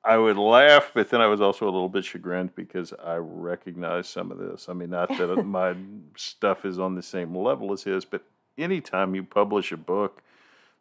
I 0.05 0.17
would 0.17 0.39
laugh, 0.39 0.93
but 0.95 1.11
then 1.11 1.21
I 1.21 1.27
was 1.27 1.41
also 1.41 1.65
a 1.65 1.73
little 1.73 1.89
bit 1.89 2.05
chagrined 2.05 2.55
because 2.55 2.95
I 3.05 3.17
recognized 3.17 4.07
some 4.07 4.31
of 4.31 4.39
this. 4.39 4.69
I 4.69 4.73
mean, 4.73 4.91
not 4.91 5.09
that 5.19 5.43
my 5.45 5.75
stuff 6.17 6.65
is 6.65 6.79
on 6.79 6.95
the 6.95 7.03
same 7.03 7.37
level 7.37 7.73
as 7.73 7.83
his, 7.83 8.05
but 8.05 8.23
anytime 8.59 9.15
you 9.15 9.23
publish 9.23 9.73
a 9.73 9.77
book, 9.77 10.23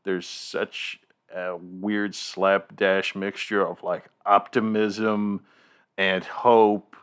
there's 0.03 0.27
such 0.27 1.00
a 1.34 1.55
weird 1.55 2.15
slapdash 2.15 3.15
mixture 3.15 3.65
of 3.65 3.84
like 3.84 4.05
optimism 4.25 5.41
and 5.98 6.24
hope 6.24 6.96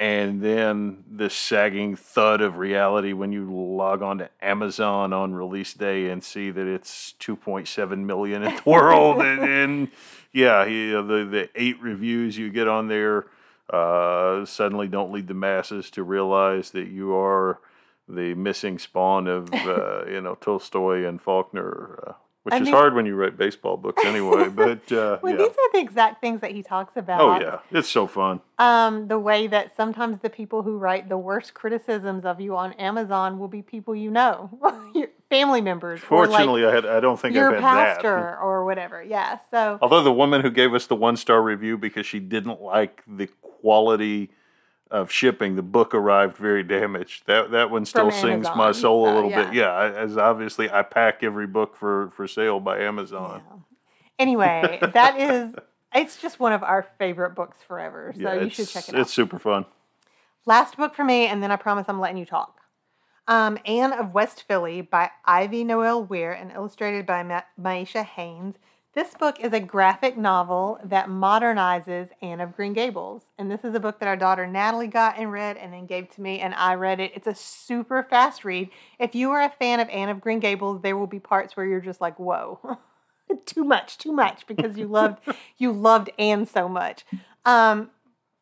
and 0.00 0.40
then 0.40 1.04
the 1.06 1.28
sagging 1.28 1.94
thud 1.94 2.40
of 2.40 2.56
reality 2.56 3.12
when 3.12 3.32
you 3.32 3.52
log 3.52 4.00
on 4.00 4.16
to 4.16 4.30
Amazon 4.40 5.12
on 5.12 5.34
release 5.34 5.74
day 5.74 6.08
and 6.08 6.24
see 6.24 6.50
that 6.50 6.66
it's 6.66 7.14
2.7 7.20 7.98
million 7.98 8.42
in 8.42 8.56
the 8.56 8.62
world, 8.66 9.20
and, 9.20 9.42
and 9.42 9.88
yeah, 10.32 10.64
the 10.64 11.28
the 11.30 11.50
eight 11.54 11.78
reviews 11.82 12.38
you 12.38 12.48
get 12.48 12.66
on 12.66 12.88
there 12.88 13.26
uh, 13.68 14.46
suddenly 14.46 14.88
don't 14.88 15.12
lead 15.12 15.28
the 15.28 15.34
masses 15.34 15.90
to 15.90 16.02
realize 16.02 16.70
that 16.70 16.88
you 16.88 17.14
are 17.14 17.60
the 18.14 18.34
missing 18.34 18.78
spawn 18.78 19.26
of 19.26 19.52
uh, 19.54 20.04
you 20.06 20.20
know 20.20 20.34
Tolstoy 20.36 21.06
and 21.06 21.20
Faulkner, 21.20 22.04
uh, 22.06 22.12
which 22.42 22.54
is 22.54 22.68
hard 22.68 22.94
when 22.94 23.06
you 23.06 23.14
write 23.14 23.36
baseball 23.36 23.76
books 23.76 24.04
anyway. 24.04 24.48
But 24.54 24.90
uh, 24.92 25.18
well, 25.22 25.32
yeah. 25.32 25.38
these 25.38 25.50
are 25.50 25.72
the 25.72 25.80
exact 25.80 26.20
things 26.20 26.40
that 26.40 26.52
he 26.52 26.62
talks 26.62 26.96
about. 26.96 27.20
Oh 27.20 27.40
yeah, 27.40 27.58
it's 27.70 27.88
so 27.88 28.06
fun. 28.06 28.40
Um, 28.58 29.08
the 29.08 29.18
way 29.18 29.46
that 29.46 29.74
sometimes 29.76 30.20
the 30.20 30.30
people 30.30 30.62
who 30.62 30.76
write 30.76 31.08
the 31.08 31.18
worst 31.18 31.54
criticisms 31.54 32.24
of 32.24 32.40
you 32.40 32.56
on 32.56 32.72
Amazon 32.74 33.38
will 33.38 33.48
be 33.48 33.62
people 33.62 33.94
you 33.94 34.10
know, 34.10 34.50
your 34.94 35.08
family 35.28 35.60
members. 35.60 36.00
Fortunately, 36.00 36.62
like 36.62 36.72
I 36.72 36.74
had 36.74 36.86
I 36.86 37.00
don't 37.00 37.18
think 37.18 37.34
your 37.34 37.54
I've 37.54 37.62
had 37.62 37.94
pastor 37.94 38.36
that. 38.36 38.42
or 38.42 38.64
whatever. 38.64 39.02
Yeah. 39.02 39.38
So 39.50 39.78
although 39.80 40.02
the 40.02 40.12
woman 40.12 40.40
who 40.42 40.50
gave 40.50 40.74
us 40.74 40.86
the 40.86 40.96
one 40.96 41.16
star 41.16 41.42
review 41.42 41.78
because 41.78 42.06
she 42.06 42.18
didn't 42.20 42.60
like 42.60 43.02
the 43.06 43.28
quality 43.40 44.30
of 44.90 45.10
shipping, 45.10 45.56
the 45.56 45.62
book 45.62 45.94
arrived 45.94 46.36
very 46.36 46.62
damaged. 46.62 47.26
That 47.26 47.50
that 47.52 47.70
one 47.70 47.84
still 47.84 48.10
sings 48.10 48.46
my 48.56 48.72
soul 48.72 49.08
a 49.08 49.12
little 49.14 49.30
yeah. 49.30 49.44
bit. 49.44 49.54
Yeah, 49.54 49.68
I- 49.68 49.92
as 49.92 50.16
obviously 50.16 50.70
I 50.70 50.82
pack 50.82 51.22
every 51.22 51.46
book 51.46 51.76
for 51.76 52.10
for 52.10 52.26
sale 52.26 52.60
by 52.60 52.80
Amazon. 52.80 53.42
yeah. 53.46 53.56
anyway, 54.18 54.78
that 54.94 55.18
is 55.20 55.54
it's 55.94 56.20
just 56.20 56.40
one 56.40 56.52
of 56.52 56.62
our 56.62 56.86
favorite 56.98 57.34
books 57.34 57.58
forever. 57.66 58.12
So 58.16 58.20
Yeah, 58.22 58.42
you 58.42 58.50
should 58.50 58.68
check 58.68 58.88
it 58.88 58.94
out. 58.94 59.00
It's 59.00 59.12
super 59.12 59.38
fun. 59.38 59.66
Last 60.46 60.76
book 60.76 60.94
for 60.94 61.04
me, 61.04 61.26
and 61.26 61.42
then 61.42 61.50
I 61.50 61.56
promise 61.56 61.86
I'm 61.88 62.00
letting 62.00 62.16
you 62.16 62.26
talk. 62.26 62.60
Um, 63.28 63.58
Anne 63.64 63.92
of 63.92 64.12
West 64.12 64.44
Philly 64.48 64.80
by 64.80 65.10
Ivy 65.24 65.62
Noel 65.62 66.02
Weir 66.02 66.32
and 66.32 66.50
illustrated 66.50 67.06
by 67.06 67.22
Ma- 67.22 67.42
Myisha 67.60 68.04
Haynes. 68.04 68.56
This 69.00 69.14
book 69.14 69.40
is 69.40 69.54
a 69.54 69.60
graphic 69.60 70.18
novel 70.18 70.78
that 70.84 71.08
modernizes 71.08 72.10
Anne 72.20 72.42
of 72.42 72.54
Green 72.54 72.74
Gables. 72.74 73.22
And 73.38 73.50
this 73.50 73.64
is 73.64 73.74
a 73.74 73.80
book 73.80 73.98
that 73.98 74.08
our 74.08 74.16
daughter 74.16 74.46
Natalie 74.46 74.88
got 74.88 75.18
and 75.18 75.32
read 75.32 75.56
and 75.56 75.72
then 75.72 75.86
gave 75.86 76.10
to 76.10 76.20
me, 76.20 76.40
and 76.40 76.54
I 76.54 76.74
read 76.74 77.00
it. 77.00 77.12
It's 77.14 77.26
a 77.26 77.34
super 77.34 78.02
fast 78.02 78.44
read. 78.44 78.68
If 78.98 79.14
you 79.14 79.30
are 79.30 79.40
a 79.40 79.48
fan 79.58 79.80
of 79.80 79.88
Anne 79.88 80.10
of 80.10 80.20
Green 80.20 80.38
Gables, 80.38 80.82
there 80.82 80.98
will 80.98 81.06
be 81.06 81.18
parts 81.18 81.56
where 81.56 81.64
you're 81.64 81.80
just 81.80 82.02
like, 82.02 82.18
whoa. 82.18 82.78
too 83.46 83.64
much, 83.64 83.96
too 83.96 84.12
much, 84.12 84.46
because 84.46 84.76
you 84.76 84.86
loved 84.86 85.20
you 85.56 85.72
loved 85.72 86.10
Anne 86.18 86.44
so 86.44 86.68
much. 86.68 87.06
Um, 87.46 87.92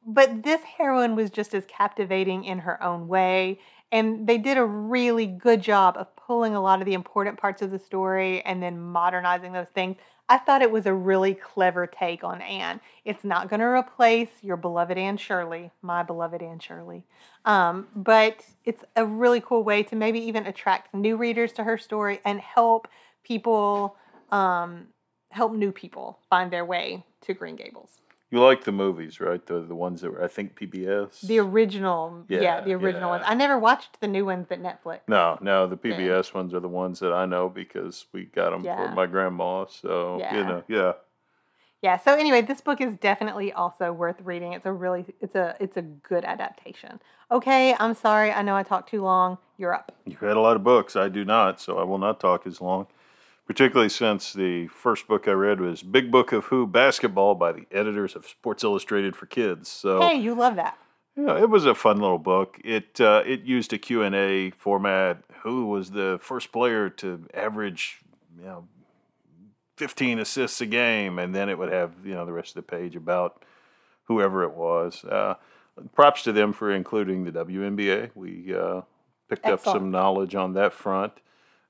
but 0.04 0.42
this 0.42 0.62
heroine 0.76 1.14
was 1.14 1.30
just 1.30 1.54
as 1.54 1.66
captivating 1.66 2.42
in 2.42 2.58
her 2.60 2.82
own 2.82 3.06
way 3.06 3.60
and 3.90 4.26
they 4.26 4.38
did 4.38 4.59
a 4.59 4.64
really 4.64 5.26
good 5.26 5.62
job 5.62 5.97
of 5.97 6.14
pulling 6.16 6.54
a 6.54 6.61
lot 6.61 6.80
of 6.80 6.87
the 6.87 6.95
important 6.95 7.38
parts 7.38 7.62
of 7.62 7.71
the 7.71 7.78
story 7.78 8.42
and 8.42 8.62
then 8.62 8.78
modernizing 8.78 9.52
those 9.52 9.68
things. 9.68 9.97
I 10.28 10.37
thought 10.37 10.61
it 10.61 10.71
was 10.71 10.85
a 10.85 10.92
really 10.92 11.33
clever 11.33 11.87
take 11.87 12.23
on 12.23 12.42
anne. 12.42 12.80
It's 13.07 13.25
not 13.25 13.49
going 13.49 13.61
to 13.61 13.66
replace 13.66 14.28
your 14.42 14.59
beloved 14.59 14.99
anne 14.99 15.16
shirley 15.16 15.71
my 15.80 16.02
beloved 16.02 16.42
anne 16.42 16.59
shirley. 16.59 17.04
Um, 17.47 17.88
but 17.97 18.45
it's 18.66 18.85
a 18.95 19.07
really 19.07 19.40
cool 19.40 19.62
way 19.64 19.83
to 19.85 19.97
maybe 19.97 20.21
even 20.21 20.47
attract 20.47 20.92
new 20.92 21.16
readers 21.16 21.52
to 21.54 21.64
her 21.64 21.78
story 21.78 22.21
and 22.26 22.40
help 22.40 22.88
people 23.25 23.97
um, 24.30 24.88
help 25.30 25.54
new 25.54 25.73
people 25.73 26.18
find 26.28 26.50
their 26.50 26.64
way 26.64 27.04
to 27.23 27.33
green 27.33 27.57
gables 27.57 28.00
You 28.30 28.40
like 28.40 28.64
the 28.64 28.73
movies, 28.73 29.20
right? 29.20 29.44
The 29.44 29.61
the 29.61 29.75
ones 29.75 30.02
that 30.02 30.12
were 30.12 30.23
I 30.23 30.28
think 30.28 30.54
PBS. 30.58 31.23
The 31.23 31.38
original, 31.38 32.25
yeah, 32.28 32.40
Yeah, 32.40 32.61
the 32.61 32.75
original 32.75 33.08
yeah. 33.08 33.16
ones. 33.16 33.25
I 33.26 33.35
never 33.35 33.58
watched 33.58 34.00
the 34.00 34.08
new 34.08 34.26
ones 34.26 34.49
that 34.49 34.62
Netflix. 34.62 35.00
no, 35.08 35.38
no, 35.40 35.66
the 35.66 35.76
PBS 35.76 36.35
ones 36.35 36.52
are 36.52 36.61
the 36.61 36.68
ones 36.68 37.00
that 37.00 37.12
I 37.12 37.25
know 37.25 37.49
because 37.49 38.04
we 38.12 38.25
got 38.25 38.50
them 38.50 38.62
for 38.62 38.88
my 38.94 39.06
grandma. 39.06 39.64
So 39.66 40.18
Yeah. 40.18 40.37
you 40.37 40.44
know, 40.44 40.62
yeah. 40.68 40.92
Yeah. 41.80 41.97
So 41.97 42.14
anyway, 42.16 42.42
this 42.42 42.61
book 42.61 42.80
is 42.80 42.97
definitely 42.97 43.52
also 43.52 43.92
worth 43.92 44.20
reading. 44.23 44.52
It's 44.52 44.66
a 44.66 44.73
really, 44.73 45.06
it's 45.20 45.37
a, 45.37 45.56
it's 45.61 45.76
a 45.76 45.82
good 45.82 46.25
adaptation. 46.25 47.00
Okay, 47.30 47.75
I'm 47.78 47.94
sorry. 47.94 48.32
I 48.32 48.42
know 48.42 48.56
I 48.56 48.62
talked 48.64 48.90
too 48.90 49.00
long. 49.02 49.38
You're 49.56 49.75
up. 49.75 49.92
You 50.04 50.16
read 50.20 50.37
a 50.37 50.40
lot 50.40 50.56
of 50.56 50.64
books. 50.64 50.97
I 50.97 51.08
do 51.08 51.25
not, 51.25 51.61
so 51.61 51.78
I 51.78 51.85
will 51.85 51.99
not 51.99 52.18
talk 52.20 52.47
as 52.47 52.61
long. 52.61 52.88
Particularly 53.48 53.88
since 53.88 54.34
the 54.34 54.66
first 54.68 55.08
book 55.08 55.26
I 55.26 55.32
read 55.32 55.58
was 55.58 55.82
Big 55.82 56.10
Book 56.10 56.32
of 56.32 56.44
Who 56.44 56.66
Basketball 56.66 57.34
by 57.34 57.50
the 57.52 57.66
editors 57.72 58.14
of 58.14 58.26
Sports 58.28 58.62
Illustrated 58.62 59.16
for 59.16 59.24
Kids. 59.24 59.68
So 59.70 60.02
Hey, 60.02 60.16
you 60.16 60.34
love 60.34 60.56
that. 60.56 60.76
yeah, 61.16 61.40
it 61.40 61.48
was 61.48 61.64
a 61.64 61.74
fun 61.74 61.98
little 61.98 62.18
book. 62.18 62.60
It 62.62 63.00
uh, 63.00 63.22
it 63.24 63.44
used 63.44 63.72
a 63.72 63.78
Q&A 63.78 64.50
format. 64.50 65.22
Who 65.44 65.64
was 65.66 65.92
the 65.92 66.18
first 66.20 66.52
player 66.52 66.90
to 66.90 67.26
average, 67.32 68.00
you 68.38 68.44
know, 68.44 68.68
15 69.78 70.18
assists 70.18 70.60
a 70.60 70.66
game, 70.66 71.18
and 71.18 71.34
then 71.34 71.48
it 71.48 71.56
would 71.56 71.72
have 71.72 71.92
you 72.04 72.12
know 72.12 72.26
the 72.26 72.32
rest 72.32 72.50
of 72.50 72.66
the 72.66 72.70
page 72.70 72.96
about 72.96 73.44
whoever 74.04 74.42
it 74.42 74.52
was. 74.52 75.04
Uh, 75.04 75.34
props 75.94 76.22
to 76.24 76.32
them 76.32 76.52
for 76.52 76.70
including 76.70 77.24
the 77.24 77.32
WNBA. 77.32 78.10
We 78.14 78.54
uh, 78.54 78.82
picked 79.30 79.46
up 79.46 79.60
some 79.64 79.90
knowledge 79.90 80.34
on 80.34 80.52
that 80.54 80.72
front, 80.74 81.12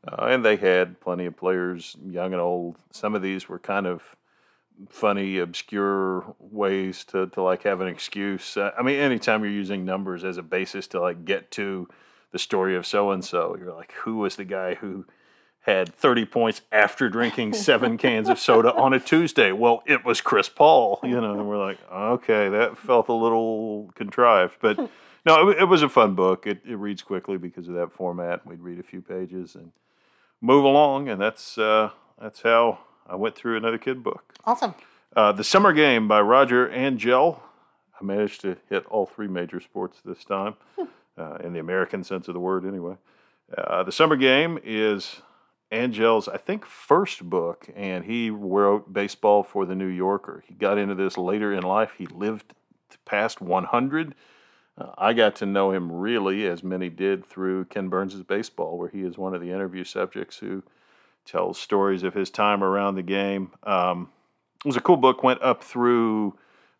uh, 0.07 0.26
and 0.26 0.45
they 0.45 0.57
had 0.57 1.00
plenty 1.00 1.26
of 1.26 1.37
players, 1.37 1.97
young 2.07 2.33
and 2.33 2.40
old. 2.40 2.76
Some 2.93 3.14
of 3.14 3.23
these 3.23 3.49
were 3.49 3.59
kind 3.59 3.87
of 3.87 4.17
funny, 4.88 5.38
obscure 5.38 6.37
ways 6.38 7.05
to, 7.05 7.26
to 7.28 7.43
like 7.43 7.64
have 7.64 7.81
an 7.81 7.88
excuse. 7.88 8.57
Uh, 8.57 8.71
I 8.78 8.83
mean, 8.83 8.99
anytime 8.99 9.43
you're 9.43 9.52
using 9.52 9.85
numbers 9.85 10.25
as 10.25 10.37
a 10.37 10.43
basis 10.43 10.87
to 10.88 11.00
like 11.00 11.25
get 11.25 11.50
to 11.52 11.88
the 12.31 12.38
story 12.38 12.76
of 12.76 12.87
so 12.87 13.11
and 13.11 13.25
so, 13.25 13.57
you're 13.59 13.75
like, 13.75 13.93
who 13.93 14.19
was 14.19 14.37
the 14.37 14.45
guy 14.45 14.75
who 14.75 15.07
had 15.61 15.95
30 15.95 16.26
points 16.26 16.62
after 16.71 17.09
drinking 17.09 17.55
seven 17.55 17.99
cans 17.99 18.28
of 18.28 18.38
soda 18.38 18.73
on 18.75 18.93
a 18.93 19.00
Tuesday? 19.00 19.50
Well, 19.50 19.83
it 19.87 20.05
was 20.05 20.21
Chris 20.21 20.49
Paul, 20.49 21.00
you 21.02 21.21
know, 21.21 21.33
and 21.33 21.49
we're 21.49 21.59
like, 21.59 21.78
okay, 21.90 22.49
that 22.49 22.78
felt 22.78 23.09
a 23.09 23.14
little 23.14 23.90
contrived. 23.95 24.57
But 24.61 24.78
no, 25.26 25.49
it, 25.49 25.59
it 25.59 25.64
was 25.64 25.83
a 25.83 25.88
fun 25.88 26.14
book. 26.14 26.47
It, 26.47 26.61
it 26.64 26.76
reads 26.76 27.02
quickly 27.02 27.37
because 27.37 27.69
of 27.69 27.75
that 27.75 27.93
format. 27.93 28.47
We'd 28.47 28.61
read 28.61 28.78
a 28.78 28.85
few 28.85 29.00
pages 29.00 29.57
and 29.57 29.73
move 30.40 30.64
along, 30.64 31.09
and 31.09 31.21
that's, 31.21 31.59
uh, 31.59 31.90
that's 32.21 32.42
how 32.42 32.78
I 33.07 33.16
went 33.16 33.35
through 33.35 33.57
another 33.57 33.78
kid 33.78 34.02
book. 34.02 34.35
Awesome. 34.45 34.75
Uh, 35.14 35.33
the 35.33 35.45
Summer 35.45 35.73
Game 35.73 36.07
by 36.07 36.21
Roger 36.21 36.68
Angell. 36.71 37.42
I 38.00 38.04
managed 38.04 38.42
to 38.42 38.57
hit 38.68 38.87
all 38.87 39.07
three 39.07 39.26
major 39.26 39.61
sports 39.61 40.00
this 40.04 40.25
time, 40.25 40.54
uh, 41.16 41.38
in 41.42 41.52
the 41.52 41.59
American 41.59 42.04
sense 42.04 42.28
of 42.28 42.35
the 42.35 42.40
word, 42.40 42.64
anyway. 42.64 42.97
Uh, 43.57 43.83
the 43.83 43.90
Summer 43.92 44.14
Game 44.14 44.59
is 44.62 45.23
Angell's, 45.71 46.28
I 46.28 46.37
think, 46.37 46.64
first 46.64 47.28
book, 47.28 47.68
and 47.75 48.04
he 48.04 48.30
wrote 48.30 48.92
baseball 48.92 49.42
for 49.42 49.66
the 49.66 49.75
New 49.75 49.87
Yorker. 49.87 50.45
He 50.47 50.54
got 50.54 50.78
into 50.78 50.95
this 50.95 51.18
later 51.18 51.52
in 51.52 51.62
life. 51.62 51.92
He 51.99 52.07
lived 52.07 52.54
past 53.04 53.40
100. 53.40 54.14
Uh, 54.78 54.90
I 54.97 55.12
got 55.12 55.37
to 55.37 55.47
know 55.47 55.73
him 55.73 55.90
really, 55.90 56.47
as 56.47 56.62
many 56.62 56.88
did, 56.88 57.25
through 57.25 57.66
Ken 57.66 57.88
Burns' 57.88 58.23
baseball, 58.23 58.78
where 58.78 58.88
he 58.88 59.02
is 59.02 59.18
one 59.18 59.35
of 59.35 59.40
the 59.40 59.50
interview 59.50 59.85
subjects 59.85 60.38
who 60.38 60.62
tells 61.25 61.58
stories 61.58 62.02
of 62.02 62.14
his 62.14 62.30
time 62.30 62.62
around 62.62 62.94
the 62.94 63.02
game. 63.02 63.52
Um, 63.64 64.11
it 64.64 64.68
was 64.68 64.76
a 64.76 64.80
cool 64.80 64.97
book, 64.97 65.23
went 65.23 65.42
up 65.42 65.62
through 65.62 66.37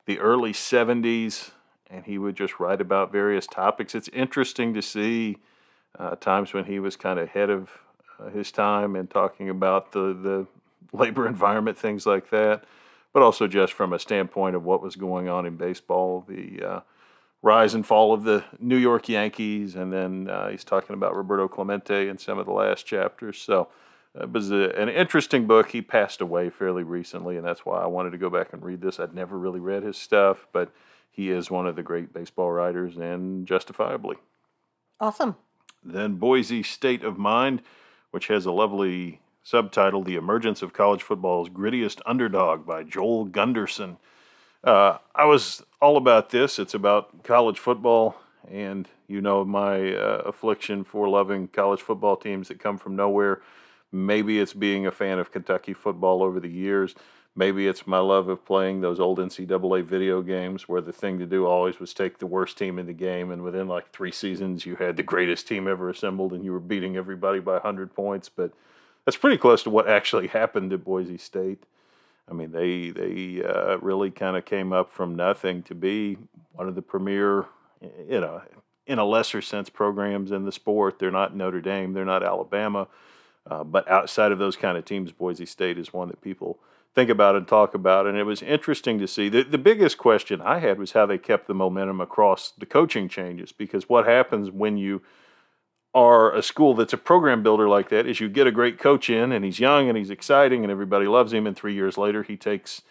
the 0.07 0.19
early 0.19 0.53
70s, 0.53 1.51
and 1.91 2.05
he 2.05 2.19
would 2.19 2.37
just 2.37 2.59
write 2.59 2.81
about 2.81 3.13
various 3.13 3.47
topics. 3.47 3.95
It's 3.95 4.09
interesting 4.09 4.75
to 4.75 4.83
see 4.83 5.39
uh, 5.99 6.17
times 6.17 6.53
when 6.53 6.65
he 6.65 6.79
was 6.79 6.97
kind 6.97 7.19
of 7.19 7.27
ahead 7.27 7.51
of 7.51 7.71
uh, 8.19 8.31
his 8.31 8.51
time 8.51 8.97
and 8.97 9.11
talking 9.11 9.49
about 9.49 9.93
the, 9.93 10.15
the 10.15 10.47
labor 10.97 11.27
environment, 11.27 11.77
things 11.77 12.07
like 12.07 12.31
that, 12.31 12.65
but 13.13 13.23
also 13.23 13.47
just 13.47 13.73
from 13.73 13.93
a 13.93 13.99
standpoint 13.99 14.57
of 14.57 14.65
what 14.65 14.83
was 14.83 14.97
going 14.97 15.29
on 15.29 15.47
in 15.47 15.57
baseball, 15.57 16.25
the 16.27 16.63
uh, 16.63 16.81
rise 17.43 17.75
and 17.75 17.87
fall 17.87 18.13
of 18.13 18.25
the 18.25 18.45
New 18.59 18.77
York 18.77 19.09
Yankees, 19.09 19.75
and 19.75 19.93
then 19.93 20.29
uh, 20.29 20.49
he's 20.49 20.65
talking 20.65 20.95
about 20.95 21.17
Roberto 21.17 21.49
Clemente 21.49 22.09
in 22.09 22.19
some 22.19 22.39
of 22.39 22.47
the 22.47 22.53
last 22.53 22.85
chapters. 22.85 23.39
So 23.39 23.69
it 24.15 24.33
was 24.33 24.51
a, 24.51 24.71
an 24.77 24.89
interesting 24.89 25.47
book. 25.47 25.71
He 25.71 25.83
passed 25.83 26.21
away 26.21 26.51
fairly 26.51 26.83
recently, 26.83 27.37
and 27.37 27.47
that's 27.47 27.65
why 27.65 27.83
I 27.83 27.87
wanted 27.87 28.11
to 28.11 28.19
go 28.19 28.31
back 28.31 28.53
and 28.53 28.65
read 28.65 28.81
this. 28.81 28.99
I'd 28.99 29.15
never 29.15 29.39
really 29.39 29.61
read 29.61 29.85
his 29.85 29.97
stuff, 29.97 30.47
but 30.53 30.73
he 31.11 31.31
is 31.31 31.51
one 31.51 31.67
of 31.67 31.77
the 31.77 31.83
great 31.83 32.13
baseball 32.13 32.51
writers, 32.51 32.97
and 32.97 33.47
justifiably. 33.47 34.17
Awesome. 35.01 35.37
Then 35.85 36.17
Boise 36.17 36.63
State 36.63 37.05
of 37.05 37.19
Mind, 37.19 37.63
which 38.11 38.29
has 38.29 38.47
a 38.47 38.53
lovely 38.53 39.21
subtitle, 39.43 40.03
The 40.03 40.17
Emergence 40.17 40.61
of 40.61 40.73
College 40.73 41.03
Football's 41.03 41.49
Grittiest 41.49 42.01
Underdog 42.05 42.67
by 42.67 42.83
Joel 42.83 43.25
Gunderson. 43.25 43.99
Uh, 44.65 44.99
I 45.15 45.25
was 45.25 45.63
all 45.81 45.97
about 45.97 46.31
this. 46.31 46.59
It's 46.59 46.75
about 46.75 47.23
college 47.23 47.59
football, 47.59 48.17
and 48.51 48.89
you 49.07 49.21
know 49.21 49.45
my 49.45 49.95
uh, 49.95 50.23
affliction 50.27 50.85
for 50.85 51.09
loving 51.09 51.49
college 51.49 51.81
football 51.81 52.17
teams 52.17 52.49
that 52.49 52.59
come 52.59 52.79
from 52.79 52.97
nowhere. 52.97 53.41
Maybe 53.93 54.39
it's 54.39 54.53
being 54.53 54.87
a 54.87 54.91
fan 54.91 55.19
of 55.19 55.31
Kentucky 55.31 55.73
football 55.73 56.23
over 56.23 56.41
the 56.41 56.51
years. 56.51 56.95
Maybe 57.37 57.69
it's 57.69 57.87
my 57.87 58.01
love 58.01 58.29
of 58.29 58.45
playing 58.45 58.81
those 58.81 58.99
old 58.99 59.19
NCAA 59.19 59.85
video 59.85 60.23
games 60.23 60.69
where 60.69 60.81
the 60.81 60.93
thing 60.93 61.21
to 61.21 61.27
do 61.27 61.47
always 61.47 61.79
was 61.79 61.95
take 61.95 62.19
the 62.19 62.27
worst 62.27 62.59
team 62.59 62.81
in 62.81 62.87
the 62.87 62.93
game, 62.93 63.31
and 63.31 63.45
within 63.45 63.69
like 63.69 63.93
three 63.93 64.11
seasons, 64.11 64.67
you 64.67 64.75
had 64.75 64.97
the 64.97 65.05
greatest 65.05 65.47
team 65.47 65.69
ever 65.69 65.89
assembled 65.89 66.33
and 66.33 66.45
you 66.45 66.53
were 66.53 66.59
beating 66.59 66.97
everybody 66.97 67.39
by 67.39 67.53
100 67.53 67.95
points. 67.95 68.29
But 68.29 68.53
that's 69.05 69.17
pretty 69.17 69.39
close 69.39 69.63
to 69.63 69.71
what 69.71 69.89
actually 69.89 70.27
happened 70.27 70.73
at 70.73 70.85
Boise 70.85 71.17
State. 71.17 71.63
I 72.31 72.35
mean, 72.35 72.53
they 72.53 72.91
they 72.91 73.43
uh, 73.43 73.79
really 73.79 74.11
kind 74.11 74.37
of 74.37 74.45
came 74.45 74.73
up 74.73 74.91
from 74.91 75.15
nothing 75.15 75.63
to 75.65 75.75
be 75.75 76.19
one 76.53 76.69
of 76.69 76.75
the 76.75 76.83
premier, 76.83 77.47
you 77.81 78.21
know, 78.21 78.43
in 78.87 78.99
a 78.99 79.05
lesser 79.05 79.41
sense, 79.41 79.71
programs 79.71 80.31
in 80.31 80.45
the 80.45 80.53
sport. 80.53 80.99
They're 80.99 81.11
not 81.11 81.35
Notre 81.35 81.61
Dame, 81.61 81.93
they're 81.93 82.05
not 82.05 82.23
Alabama, 82.23 82.89
uh, 83.51 83.65
but 83.65 83.89
outside 83.89 84.33
of 84.33 84.39
those 84.39 84.57
kind 84.57 84.77
of 84.77 84.85
teams, 84.85 85.13
Boise 85.13 85.47
State 85.47 85.79
is 85.79 85.93
one 85.93 86.09
that 86.09 86.21
people 86.21 86.59
think 86.95 87.11
about 87.11 87.37
and 87.37 87.47
talk 87.47 87.75
about. 87.75 88.07
And 88.07 88.19
it 88.19 88.25
was 88.25 88.43
interesting 88.43 88.99
to 88.99 89.07
see. 89.07 89.29
The, 89.29 89.43
the 89.43 89.59
biggest 89.59 89.99
question 89.99 90.41
I 90.41 90.59
had 90.59 90.79
was 90.79 90.93
how 90.93 91.07
they 91.07 91.19
kept 91.19 91.47
the 91.47 91.55
momentum 91.55 92.01
across 92.01 92.51
the 92.51 92.67
coaching 92.67 93.09
changes, 93.09 93.53
because 93.53 93.89
what 93.89 94.07
happens 94.07 94.51
when 94.51 94.77
you 94.77 95.03
are 95.99 96.33
a 96.33 96.43
school 96.43 96.75
that's 96.75 96.93
a 96.93 96.97
program 96.97 97.43
builder 97.43 97.69
like 97.69 97.89
that 97.89 98.07
is 98.07 98.21
you 98.21 98.29
get 98.29 98.47
a 98.47 98.53
great 98.53 98.79
coach 98.79 99.11
in 99.11 99.33
and 99.33 99.45
he's 99.45 99.59
young 99.59 99.89
and 99.89 99.99
he's 99.99 100.11
exciting 100.11 100.63
and 100.63 100.71
everybody 100.71 101.07
loves 101.07 101.33
him 101.33 101.45
and 101.45 101.57
three 101.57 101.75
years 101.75 101.99
later 101.99 102.23
he 102.23 102.37
takes 102.37 102.83